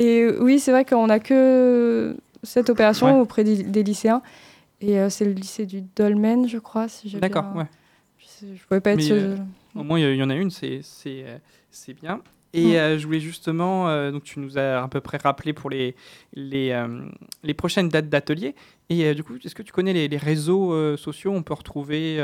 [0.01, 3.20] Et euh, oui, c'est vrai qu'on a que cette opération Ouais.
[3.20, 4.22] auprès des, des lycéens.
[4.80, 7.66] Et euh, c'est le lycée du Dolmen, je crois, si j'ai D'accord, bien- ouais.
[8.18, 9.36] Je, je pouvais pas être Mais.
[9.79, 12.20] Au moins, il y, en a une, c'est c'est euh, bien.
[12.55, 12.76] Et Mm.
[12.76, 15.95] euh, je voulais justement, euh, donc tu nous as à peu près rappelé pour les,
[16.33, 17.05] les, euh,
[17.43, 18.55] les prochaines dates d'atelier.
[18.89, 21.31] Et du coup, est-ce que tu connais les, les réseaux sociaux?
[21.33, 22.16] Où On peut retrouver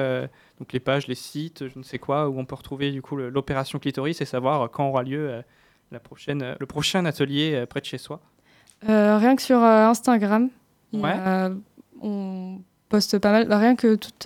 [0.59, 3.17] donc les pages, les sites, je ne sais quoi, où on peut retrouver du coup
[3.17, 5.43] l'opération clitoris et savoir quand aura lieu
[5.93, 8.21] la prochaine, le prochain atelier près de chez soi.
[8.87, 10.49] Rien que sur Instagram,
[10.95, 11.11] Ouais.
[11.11, 11.51] a-
[12.01, 13.53] on poste pas mal.
[13.53, 14.21] Rien que toutes,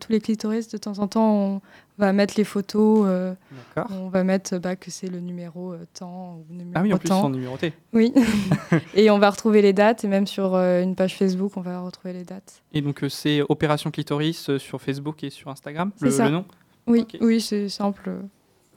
[0.00, 1.60] tous les clitoris, de temps en temps, on
[1.98, 3.04] va mettre les photos.
[3.08, 3.34] euh,
[3.90, 6.98] on va mettre bah, que c'est le numéro euh, temps ou numéro Ah oui, en
[6.98, 7.22] plus, temps.
[7.22, 7.72] sont numérotés.
[7.92, 8.12] Oui.
[8.94, 10.04] et on va retrouver les dates.
[10.04, 12.62] Et même sur euh, une page Facebook, on va retrouver les dates.
[12.72, 16.24] Et donc, euh, c'est Opération Clitoris euh, sur Facebook et sur Instagram, C'est le, ça.
[16.26, 16.44] le nom?
[16.86, 18.10] Oui, oui c'est simple.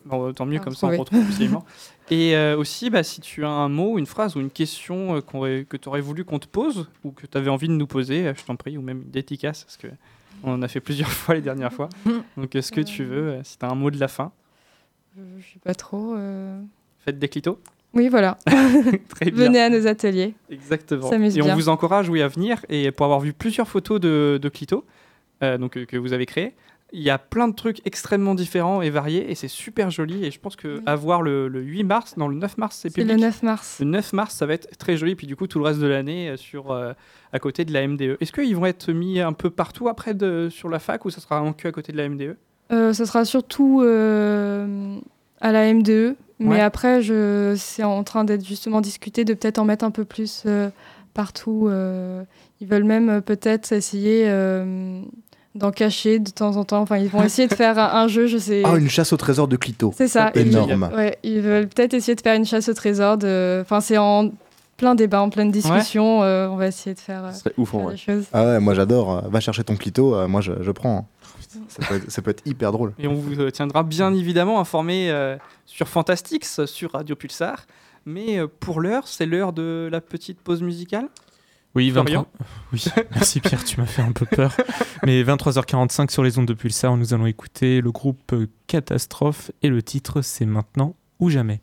[0.05, 1.65] Bon, tant mieux, Ah, comme ça on retrouve absolument.
[2.09, 5.63] Et euh, aussi, bah, si tu as un mot, une phrase ou une question euh,
[5.65, 8.25] que tu aurais voulu qu'on te pose ou que tu avais envie de nous poser,
[8.27, 9.87] euh, je t'en prie, ou même une dédicace, parce que
[10.43, 11.89] on en a fait plusieurs fois les dernières fois.
[12.37, 14.31] Donc, est-ce que tu veux, euh, si tu as un mot de la fin,
[15.15, 16.15] Je je sais pas trop.
[16.15, 16.61] euh.
[16.99, 17.59] faites des clitos
[17.93, 18.37] Oui, voilà.
[19.09, 19.45] Très bien.
[19.45, 20.33] Venez à nos ateliers.
[20.49, 21.11] Exactement.
[21.11, 21.55] Et on bien.
[21.55, 22.65] vous encourage, oui, à venir.
[22.69, 24.51] Et pour avoir vu plusieurs photos de, de
[25.43, 26.55] euh, donc, euh, que vous avez créées,
[26.93, 30.23] il y a plein de trucs extrêmement différents et variés, et c'est super joli.
[30.25, 32.89] Et je pense que à voir le, le 8 mars, non, le 9 mars, c'est
[32.93, 33.11] public.
[33.11, 33.77] le 9 mars.
[33.81, 35.15] Le 9 mars, ça va être très joli.
[35.15, 36.93] Puis du coup, tout le reste de l'année euh, sur euh,
[37.33, 38.15] à côté de la MDE.
[38.21, 41.19] Est-ce qu'ils vont être mis un peu partout après de, sur la fac ou ça
[41.19, 42.37] sera en que à côté de la MDE
[42.71, 44.97] Euh, ça sera surtout euh,
[45.41, 46.59] à la MDE, mais Ouais.
[46.61, 50.45] après, je, c'est en train d'être justement discuté de peut-être en mettre un peu plus
[51.13, 51.69] partout.
[52.61, 54.25] ils veulent même peut-être essayer
[55.57, 56.81] d'en cacher de temps en temps.
[56.81, 58.61] Enfin, ils vont essayer de faire un, un jeu, je sais.
[58.65, 59.93] Ah, une chasse au trésor de Clito.
[59.97, 60.31] C'est ça.
[60.35, 60.89] Ils- Énorme.
[60.95, 63.17] ouais, ils veulent peut-être essayer de faire une chasse au trésor.
[63.17, 63.59] De...
[63.61, 64.31] Enfin, c'est en
[64.77, 66.21] plein débat, en pleine discussion.
[66.23, 67.93] euh, on va essayer de faire, euh, Ce serait ouf en faire vrai.
[67.95, 68.25] des choses.
[68.31, 69.17] Ah ouais, moi j'adore.
[69.17, 70.97] euh, Va chercher ton Clito, euh, moi je, je prends.
[70.97, 71.05] hein.
[71.69, 72.93] Ça peut, être, ça peut être hyper drôle.
[72.99, 77.65] Et on vous tiendra bien évidemment informé euh, sur Fantastix, sur Radio Pulsar.
[78.05, 81.07] Mais euh, pour l'heure, c'est l'heure de la petite pause musicale?
[81.77, 82.55] Oui, Florian 23...
[82.73, 84.51] oui, merci Pierre, tu m'as fait un peu peur.
[85.05, 88.33] Mais 23h45 sur les ondes de Pulsar, nous allons écouter le groupe
[88.65, 91.61] Catastrophe et le titre c'est Maintenant ou jamais.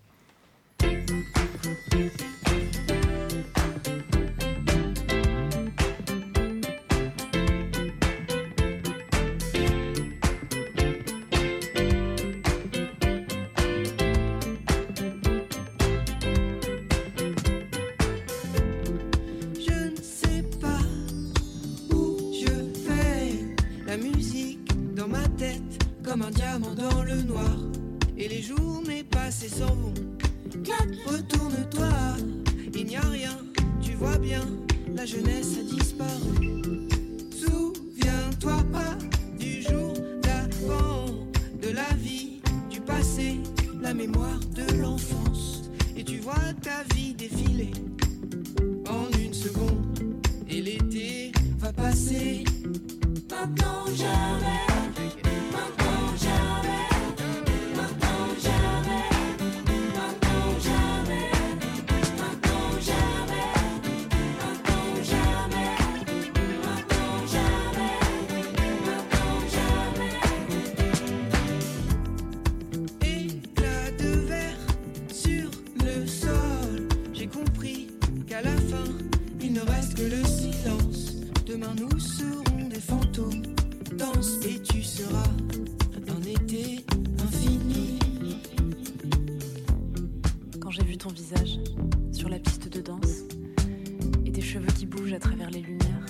[90.85, 91.59] J'ai vu ton visage
[92.13, 93.23] sur la piste de danse
[94.27, 96.07] et tes cheveux qui bougent à travers les lumières,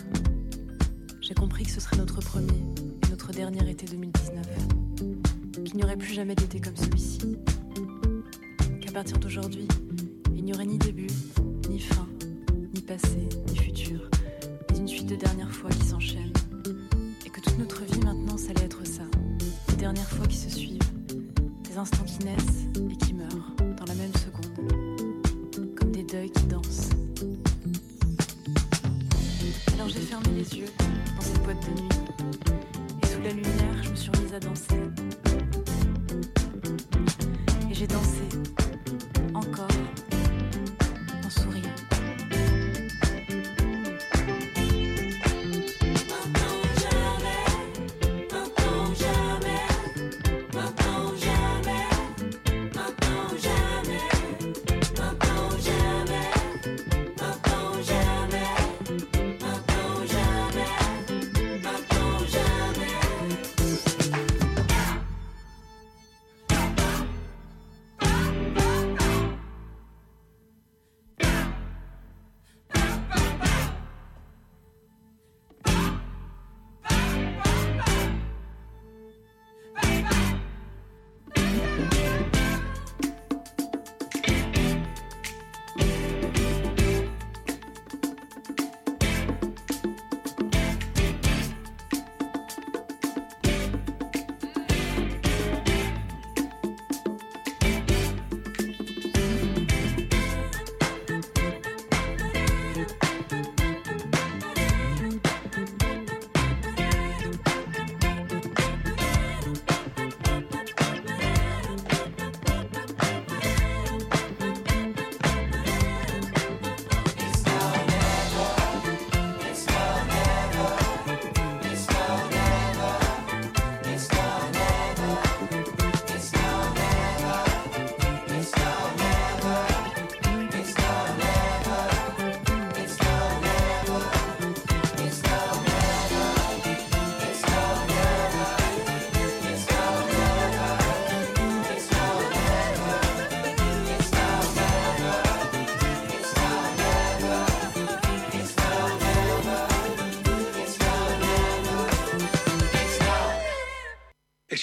[1.20, 2.60] j'ai compris que ce serait notre premier
[3.04, 4.46] et notre dernier été 2019.
[5.64, 7.36] Qu'il n'y aurait plus jamais d'été comme celui-ci.
[8.80, 9.68] Qu'à partir d'aujourd'hui,
[10.34, 11.06] il n'y aurait ni début,
[11.68, 12.08] ni fin,
[12.74, 14.10] ni passé, ni futur,
[14.70, 16.32] mais une suite de dernières fois qui s'enchaînent.
[17.24, 19.04] Et que toute notre vie maintenant, ça allait être ça.
[19.68, 20.80] Des dernières fois qui se suivent,
[21.62, 23.53] des instants qui naissent et qui meurent
[31.44, 31.88] boîte de nuit,
[33.02, 34.93] et sous la lumière, je me suis remise à danser.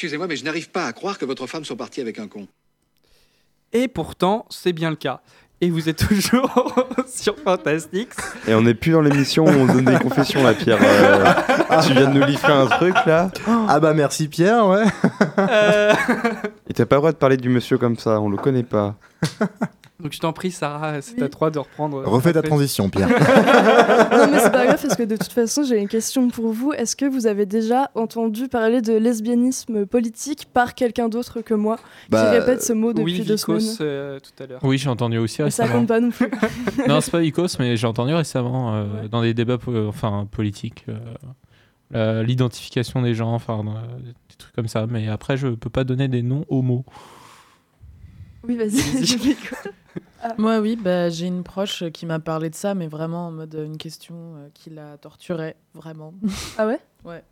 [0.02, 2.48] Excusez-moi, mais je n'arrive pas à croire que votre femme soit partie avec un con.
[3.72, 5.22] Et pourtant, c'est bien le cas.
[5.62, 6.74] Et vous êtes toujours
[7.08, 8.10] sur Fantastics.
[8.48, 10.80] Et on n'est plus dans l'émission où on donne des confessions là, Pierre.
[10.82, 11.24] Euh,
[11.86, 13.30] tu viens de nous livrer un truc là.
[13.68, 14.86] Ah bah merci Pierre, ouais.
[15.38, 15.94] Euh,
[16.68, 18.96] Et t'as pas le droit de parler du monsieur comme ça, on le connaît pas.
[20.02, 22.04] Donc je t'en prie, Sarah, c'est à toi de reprendre.
[22.06, 23.08] Refais ta transition, Pierre.
[23.10, 26.74] non mais c'est pas grave parce que de toute façon j'ai une question pour vous.
[26.74, 31.78] Est-ce que vous avez déjà entendu parler de lesbianisme politique par quelqu'un d'autre que moi
[32.10, 34.60] Bah, qui répète ce mot depuis oui, deux Vicos, semaines euh, tout à l'heure.
[34.64, 35.80] Oui, j'ai entendu aussi Mais ça récemment.
[35.82, 36.32] compte pas non plus.
[36.88, 40.86] non, c'est pas Icos, mais j'ai entendu récemment euh, dans des débats po- enfin, politiques
[41.94, 44.88] euh, l'identification des gens, enfin euh, des trucs comme ça.
[44.90, 46.86] Mais après, je peux pas donner des noms homo.
[48.48, 49.06] Oui vas-y.
[49.06, 49.18] je
[50.38, 53.56] Moi, oui, bah, j'ai une proche qui m'a parlé de ça, mais vraiment en mode
[53.56, 56.14] euh, une question euh, qui la torturait, vraiment.
[56.58, 56.80] ah ouais?
[57.04, 57.24] Ouais.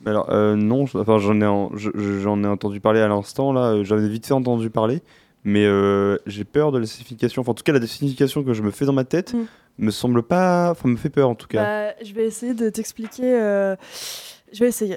[0.00, 3.00] Mais alors, euh, non, je- enfin, j'en ai, en- je- je- j'en ai entendu parler
[3.00, 5.02] à l'instant, là, euh, j'en ai vite fait entendu parler,
[5.44, 8.62] mais euh, j'ai peur de la signification, enfin, en tout cas, la signification que je
[8.62, 9.44] me fais dans ma tête Mm.
[9.78, 11.64] me semble pas, enfin, me fait peur en tout cas.
[11.90, 13.34] Bah, je vais essayer de t'expliquer.
[13.40, 13.76] euh,
[14.52, 14.96] Je vais essayer.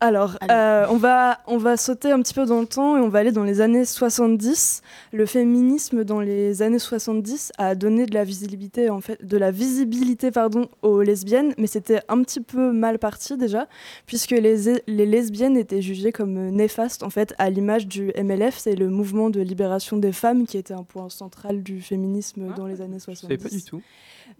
[0.00, 3.08] Alors, euh, on, va, on va sauter un petit peu dans le temps et on
[3.08, 4.82] va aller dans les années 70.
[5.12, 9.50] Le féminisme dans les années 70 a donné de la visibilité, en fait, de la
[9.50, 13.66] visibilité pardon, aux lesbiennes, mais c'était un petit peu mal parti déjà,
[14.06, 18.76] puisque les, les lesbiennes étaient jugées comme néfastes, en fait, à l'image du MLF, c'est
[18.76, 22.80] le mouvement de libération des femmes qui était un point central du féminisme dans les
[22.80, 23.20] années Je 70.
[23.20, 23.82] savais pas du tout.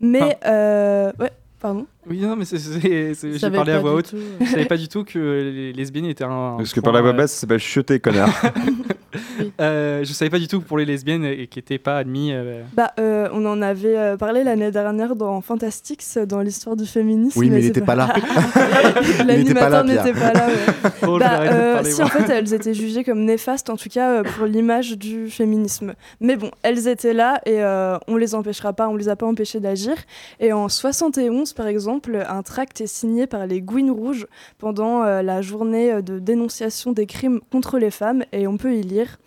[0.01, 1.87] Mais, euh, ouais, pardon.
[2.09, 4.11] Oui, non, mais c'est- c'est- c'est- j'ai parlé à pas voix haute.
[4.11, 4.17] tout.
[4.41, 6.55] Je savais pas du tout que les lesbiennes étaient un.
[6.57, 8.31] Parce que par la voix basse, ça s'appelle chuter, connard.
[9.41, 9.48] Oui.
[9.61, 12.33] Euh, je savais pas du tout pour les lesbiennes et qui n'étaient pas admis.
[12.33, 16.87] euh, Bah, euh, on en avait euh, parlé l'année dernière dans Fantastics, dans l'histoire du
[16.87, 17.39] féminisme.
[17.39, 18.09] Oui, mais il c'est était pas là.
[19.27, 20.47] L'animateur n'était pas là.
[20.47, 20.91] ouais.
[21.03, 22.07] Bon, Bah, j'arrête de parler, si, moi.
[22.07, 25.95] en fait, elles étaient jugées comme néfastes, en tout cas euh, pour l'image du féminisme.
[26.21, 29.27] Mais bon, elles étaient là et euh, on les empêchera pas, on les a pas
[29.27, 29.95] empêchées d'agir.
[30.41, 34.27] Et en 71, par exemple, un tract est signé par les Gouines Rouges
[34.59, 38.83] pendant euh, la journée de dénonciation des crimes contre les femmes et on peut y
[38.83, 39.19] lire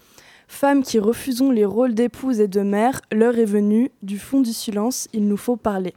[0.52, 4.52] Femmes qui refusons les rôles d'épouse et de mère, l'heure est venue, du fond du
[4.52, 5.96] silence, il nous faut parler.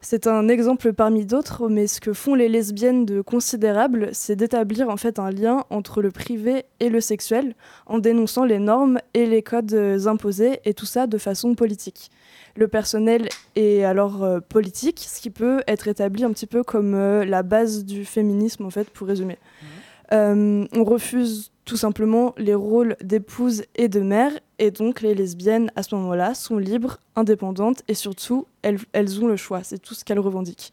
[0.00, 4.90] C'est un exemple parmi d'autres, mais ce que font les lesbiennes de considérable, c'est d'établir
[4.90, 7.54] en fait un lien entre le privé et le sexuel,
[7.86, 12.10] en dénonçant les normes et les codes euh, imposés, et tout ça de façon politique.
[12.56, 16.94] Le personnel est alors euh, politique, ce qui peut être établi un petit peu comme
[16.94, 19.38] euh, la base du féminisme, en fait, pour résumer.
[20.12, 25.72] Euh, on refuse tout simplement les rôles d'épouse et de mère, et donc les lesbiennes,
[25.74, 29.94] à ce moment-là, sont libres, indépendantes, et surtout, elles, elles ont le choix, c'est tout
[29.94, 30.72] ce qu'elles revendiquent.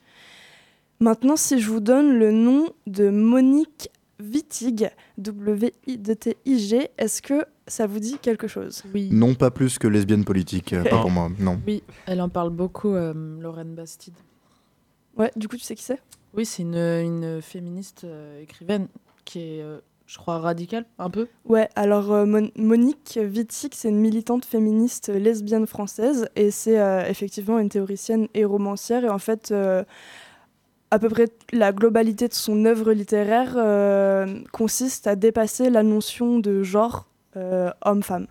[1.00, 3.90] Maintenant, si je vous donne le nom de Monique
[4.22, 8.84] Wittig, W-I-T-I-G, est-ce que ça vous dit quelque chose?
[8.94, 9.10] Oui.
[9.12, 11.30] Non, pas plus que lesbienne politique, euh, pas pour moi.
[11.40, 11.60] Non.
[11.66, 14.14] Oui, elle en parle beaucoup, euh, Lorraine Bastide.
[15.18, 16.00] Ouais, du coup, tu sais qui c'est?
[16.36, 18.88] Oui, c'est une, une féministe euh, écrivaine
[19.26, 21.28] qui est, euh, je crois, radicale, un peu.
[21.46, 27.06] Ouais, alors euh, Mon- Monique Wittig, c'est une militante féministe lesbienne française et c'est euh,
[27.08, 29.04] effectivement une théoricienne et romancière.
[29.06, 29.54] Et en fait,
[30.92, 33.56] à peu près la globalité de son œuvre littéraire
[34.52, 38.28] consiste à dépasser la notion de genre homme-femme.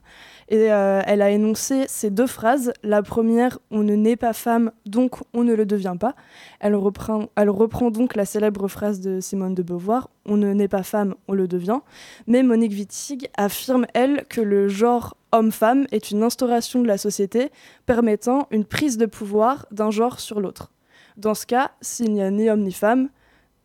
[0.53, 2.75] Et euh, elle a énoncé ces deux phrases.
[2.83, 6.15] La première, on ne naît pas femme, donc on ne le devient pas.
[6.61, 11.15] Elle reprend, donc la célèbre phrase de Simone de Beauvoir, on ne naît pas femme,
[11.27, 11.79] on le devient.
[12.27, 17.51] Mais Monique Wittig affirme, elle, que le genre homme-femme est une instauration de la société
[17.87, 20.71] permettant une prise de pouvoir d'un genre sur l'autre.
[21.17, 23.09] Dans ce cas, s'il n'y a ni homme ni femme,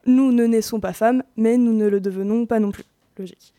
[0.06, 2.86] nous ne naissons pas femmes, mais nous ne le devenons pas non plus.
[3.18, 3.57] Logique.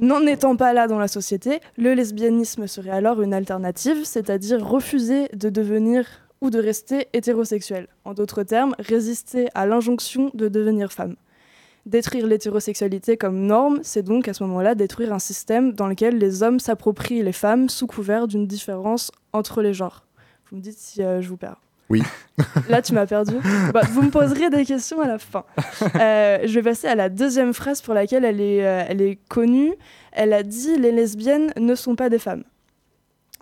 [0.00, 5.28] N'en étant pas là dans la société, le lesbianisme serait alors une alternative, c'est-à-dire refuser
[5.34, 6.06] de devenir
[6.40, 7.86] ou de rester hétérosexuel.
[8.06, 11.16] En d'autres termes, résister à l'injonction de devenir femme.
[11.84, 16.42] Détruire l'hétérosexualité comme norme, c'est donc à ce moment-là détruire un système dans lequel les
[16.42, 20.06] hommes s'approprient les femmes sous couvert d'une différence entre les genres.
[20.50, 21.60] Vous me dites si euh, je vous perds.
[21.90, 22.02] Oui.
[22.68, 23.34] Là, tu m'as perdu.
[23.74, 25.44] Bah, vous me poserez des questions à la fin.
[26.00, 29.18] Euh, je vais passer à la deuxième phrase pour laquelle elle est, euh, elle est
[29.28, 29.74] connue.
[30.12, 32.44] Elle a dit Les lesbiennes ne sont pas des femmes.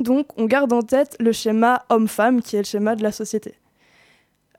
[0.01, 3.55] Donc, on garde en tête le schéma homme-femme qui est le schéma de la société.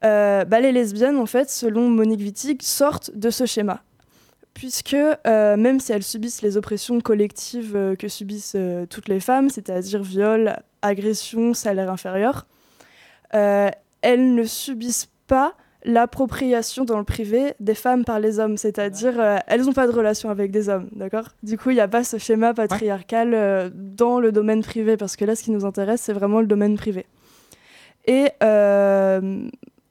[0.06, 3.82] Euh, bah, les lesbiennes, en fait, selon Monique Wittig, sortent de ce schéma.
[4.54, 8.58] Puisque même si elles subissent les oppressions collectives que subissent
[8.90, 12.46] toutes les femmes, c'est-à-dire viol, agression, salaire inférieur,
[13.34, 13.70] euh,
[14.02, 15.54] elles ne subissent pas
[15.84, 19.94] l'appropriation dans le privé des femmes par les hommes, c'est-à-dire euh, elles n'ont pas de
[19.94, 21.30] relation avec des hommes, d'accord?
[21.42, 25.16] Du coup, il n'y a pas ce schéma patriarcal euh, dans le domaine privé, parce
[25.16, 27.06] que là, ce qui nous intéresse, c'est vraiment le domaine privé.
[28.06, 29.50] Et euh,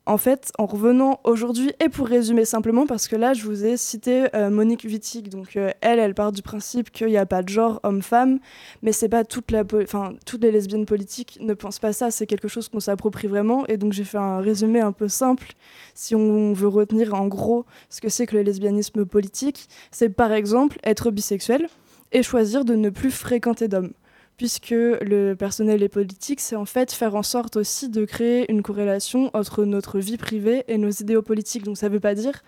[0.08, 3.76] en fait, en revenant aujourd'hui, et pour résumer simplement, parce que là, je vous ai
[3.76, 7.42] cité euh, Monique Wittig, donc euh, elle, elle part du principe qu'il n'y a pas
[7.42, 8.38] de genre homme-femme,
[8.82, 12.80] mais c'est pas toutes les lesbiennes politiques ne pensent pas ça, c'est quelque chose qu'on
[12.80, 15.52] s'approprie vraiment, et donc j'ai fait un résumé un peu simple,
[15.94, 20.32] si on veut retenir en gros ce que c'est que le lesbianisme politique, c'est par
[20.32, 21.68] exemple être bisexuel
[22.12, 23.92] et choisir de ne plus fréquenter d'hommes
[24.38, 28.62] puisque le personnel et politique, c'est en fait faire en sorte aussi de créer une
[28.62, 31.64] corrélation entre notre vie privée et nos idéaux politiques.
[31.64, 32.42] Donc ça ne veut pas dire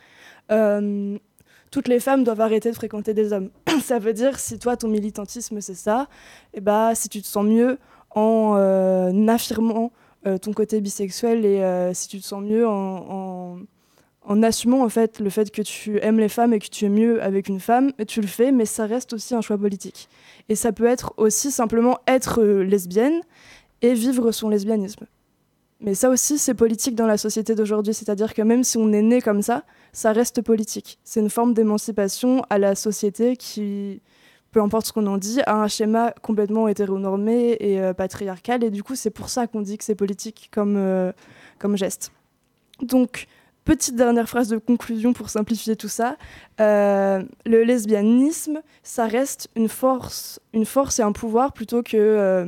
[0.52, 1.18] euh,
[1.72, 3.50] toutes les femmes doivent arrêter de fréquenter des hommes.
[3.82, 6.08] ça veut dire si toi ton militantisme c'est ça,
[6.54, 7.76] et bah si tu te sens mieux
[8.10, 9.90] en euh, affirmant
[10.26, 13.58] euh, ton côté bisexuel et si tu te sens mieux en, en
[14.22, 16.88] en assumant en fait le fait que tu aimes les femmes et que tu es
[16.88, 20.08] mieux avec une femme, tu le fais, mais ça reste aussi un choix politique.
[20.50, 23.20] Et ça peut être aussi simplement être euh, lesbienne
[23.82, 25.06] et vivre son lesbianisme.
[25.80, 29.00] Mais ça aussi, c'est politique dans la société d'aujourd'hui, c'est-à-dire que même si on est
[29.00, 30.98] né comme ça, ça reste politique.
[31.04, 34.02] C'est une forme d'émancipation à la société qui,
[34.50, 38.70] peu importe ce qu'on en dit, a un schéma complètement hétéronormé et euh, patriarcal, et
[38.70, 41.12] du coup, c'est pour ça qu'on dit que c'est politique comme, euh,
[41.60, 42.10] comme geste.
[42.82, 43.28] Donc,
[43.64, 46.16] petite dernière phrase de conclusion pour simplifier tout ça.
[46.60, 51.96] Euh, le lesbianisme, ça reste une force, une force et un pouvoir plutôt que.
[51.96, 52.46] euh,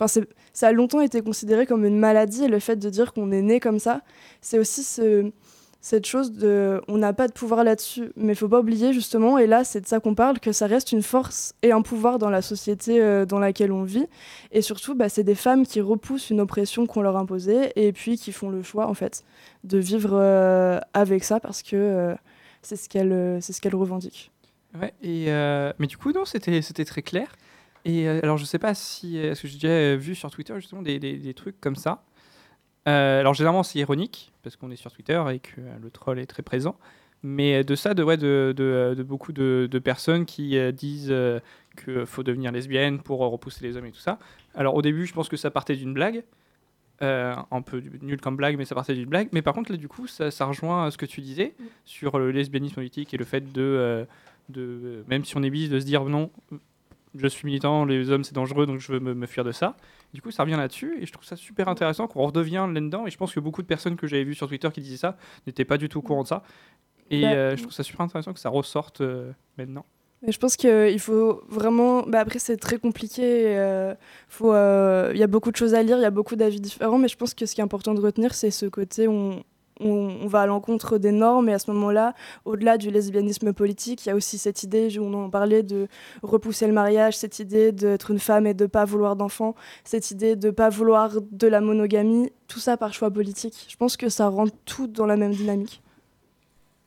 [0.00, 3.32] Enfin, ça a longtemps été considéré comme une maladie et le fait de dire qu'on
[3.32, 4.02] est né comme ça,
[4.40, 5.32] c'est aussi se,
[5.80, 9.38] cette chose de on n'a pas de pouvoir là-dessus mais il faut pas oublier justement
[9.38, 12.18] et là c'est de ça qu'on parle que ça reste une force et un pouvoir
[12.18, 14.06] dans la société euh, dans laquelle on vit
[14.50, 18.18] et surtout bah, c'est des femmes qui repoussent une oppression qu'on leur imposait et puis
[18.18, 19.22] qui font le choix en fait
[19.62, 22.14] de vivre euh, avec ça parce que euh,
[22.62, 24.30] c'est ce qu'elles c'est ce qu'elles revendiquent
[24.78, 25.28] Ouais, et,
[25.78, 27.34] mais du coup, non, c'était très clair.
[27.86, 29.16] Et alors, je sais pas si.
[29.16, 32.02] Est-ce que j'ai déjà vu sur Twitter justement des- des trucs comme ça
[32.86, 36.18] Euh, Alors, généralement, c'est ironique, parce qu'on est sur Twitter et que euh, le troll
[36.18, 36.76] est très présent.
[37.22, 41.08] Mais de ça, de, ouais, de, de, de beaucoup de, de personnes qui euh, disent
[41.10, 41.40] euh,
[41.76, 44.18] qu'il faut devenir lesbienne pour euh, repousser les hommes et tout ça.
[44.54, 46.22] Alors, au début, je pense que ça partait d'une blague.
[47.02, 49.28] euh, un peu nul comme blague, mais ça partait d'une blague.
[49.32, 51.54] Mais par contre, là, du coup, ça, ça rejoint ce que tu disais
[51.84, 54.04] sur le lesbianisme politique et le fait de, euh,
[54.48, 56.30] de même si on est bis, de se dire non,
[57.14, 59.76] je suis militant, les hommes c'est dangereux, donc je veux me, me fuir de ça.
[60.14, 63.06] Du coup, ça revient là-dessus et je trouve ça super intéressant qu'on redevient là-dedans.
[63.06, 65.16] Et je pense que beaucoup de personnes que j'avais vues sur Twitter qui disaient ça
[65.46, 66.42] n'étaient pas du tout au courant de ça.
[67.10, 69.84] Et Bah, euh, je trouve ça super intéressant que ça ressorte euh, maintenant.
[70.22, 72.02] Mais je pense qu'il faut vraiment.
[72.02, 73.56] Bah après, c'est très compliqué.
[73.56, 73.94] euh,
[74.28, 76.60] faut, euh, Il y a beaucoup de choses à lire, il y a beaucoup d'avis
[76.60, 79.44] différents, mais je pense que ce qui est important de retenir, c'est ce côté on,
[79.80, 82.14] on, va à l'encontre des normes, et à ce moment-là,
[82.44, 85.88] au-delà du lesbianisme politique, il y a aussi cette idée, on en parlait, de
[86.22, 89.54] repousser le mariage, cette idée d'être une femme et de ne pas vouloir d'enfants,
[89.84, 93.66] cette idée de ne pas vouloir de la monogamie, tout ça par choix politique.
[93.68, 95.82] Je pense que ça rentre tout dans la même dynamique.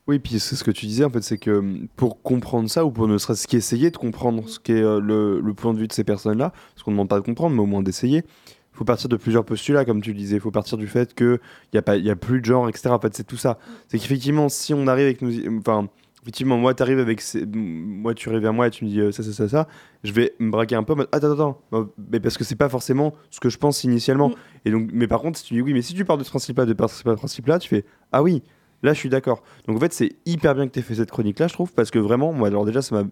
[0.08, 2.90] Oui, puis c'est ce que tu disais en fait, c'est que pour comprendre ça, ou
[2.90, 5.92] pour ne serait-ce qu'essayer de comprendre ce qu'est euh, le, le point de vue de
[5.92, 8.24] ces personnes-là, parce qu'on ne demande pas de comprendre, mais au moins d'essayer,
[8.72, 10.36] faut partir de plusieurs postulats, comme tu le disais.
[10.36, 11.38] Il faut partir du fait qu'il
[11.72, 12.88] n'y a, pas- y a plus de genre, etc.
[12.90, 13.58] En fait, c'est tout ça.
[13.88, 15.32] C'est qu'effectivement, si on arrive avec nous.
[15.58, 15.88] Enfin,
[16.22, 17.20] effectivement, moi, tu arrives avec.
[17.20, 19.68] ces- Moi, tu arrives vers moi et tu me dis euh, ça, ça, ça, ça.
[20.04, 21.88] Je vais me braquer un peu en mode attends, attends, attends.
[22.10, 24.32] Mais parce que c'est pas forcément ce que je pense initialement.
[24.64, 26.30] Et donc, mais par contre, si tu dis oui, mais si tu pars de ce
[26.30, 28.42] principe-là, de ce principe-là, tu fais ah oui.
[28.82, 29.42] Là, je suis d'accord.
[29.68, 31.90] Donc, en fait, c'est hyper bien que tu aies fait cette chronique-là, je trouve, parce
[31.92, 33.04] que vraiment, moi, alors déjà, ça m'a...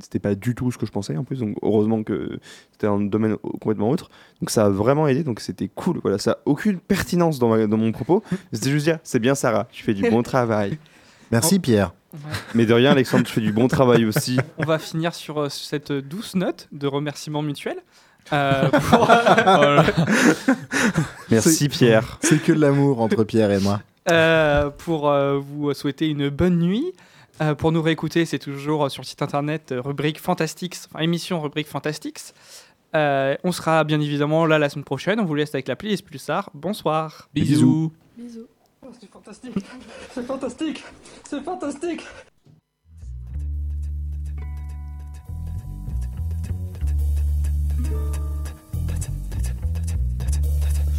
[0.00, 2.38] c'était pas du tout ce que je pensais, en plus, donc heureusement que
[2.72, 4.08] c'était un domaine complètement autre.
[4.40, 5.98] Donc, ça a vraiment aidé, donc c'était cool.
[6.02, 8.22] Voilà, ça a aucune pertinence dans, ma- dans mon propos.
[8.52, 10.78] C'était juste dire, c'est bien, Sarah, tu fais du bon travail.
[11.30, 11.92] Merci, Pierre.
[12.54, 14.38] Mais de rien, Alexandre, tu fais du bon travail aussi.
[14.56, 17.76] On va finir sur euh, cette douce note de remerciement mutuel.
[18.32, 19.10] Euh, pour-
[21.30, 22.18] Merci, Pierre.
[22.22, 23.80] C'est que de l'amour entre Pierre et moi.
[24.10, 26.92] Euh, pour euh, vous souhaiter une bonne nuit.
[27.40, 31.00] Euh, pour nous réécouter, c'est toujours euh, sur le site internet euh, rubrique Fantastics, enfin
[31.00, 32.34] émission rubrique Fantastics.
[32.96, 35.20] Euh, on sera bien évidemment là la semaine prochaine.
[35.20, 36.50] On vous laisse avec la playlist Pulsar.
[36.54, 37.28] Bonsoir.
[37.34, 37.92] Bisous.
[38.16, 38.46] Bisous.
[38.98, 39.54] c'est fantastique,
[40.12, 40.84] c'est fantastique,
[41.28, 42.02] c'est fantastique.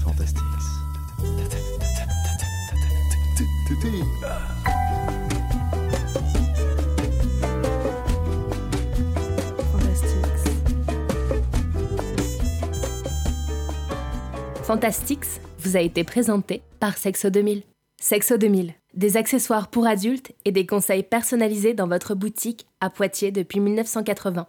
[0.03, 0.48] Fantastics.
[14.69, 17.63] Fantastics vous a été présenté par Sexo 2000.
[17.99, 23.31] Sexo 2000, des accessoires pour adultes et des conseils personnalisés dans votre boutique à Poitiers
[23.31, 24.47] depuis 1980.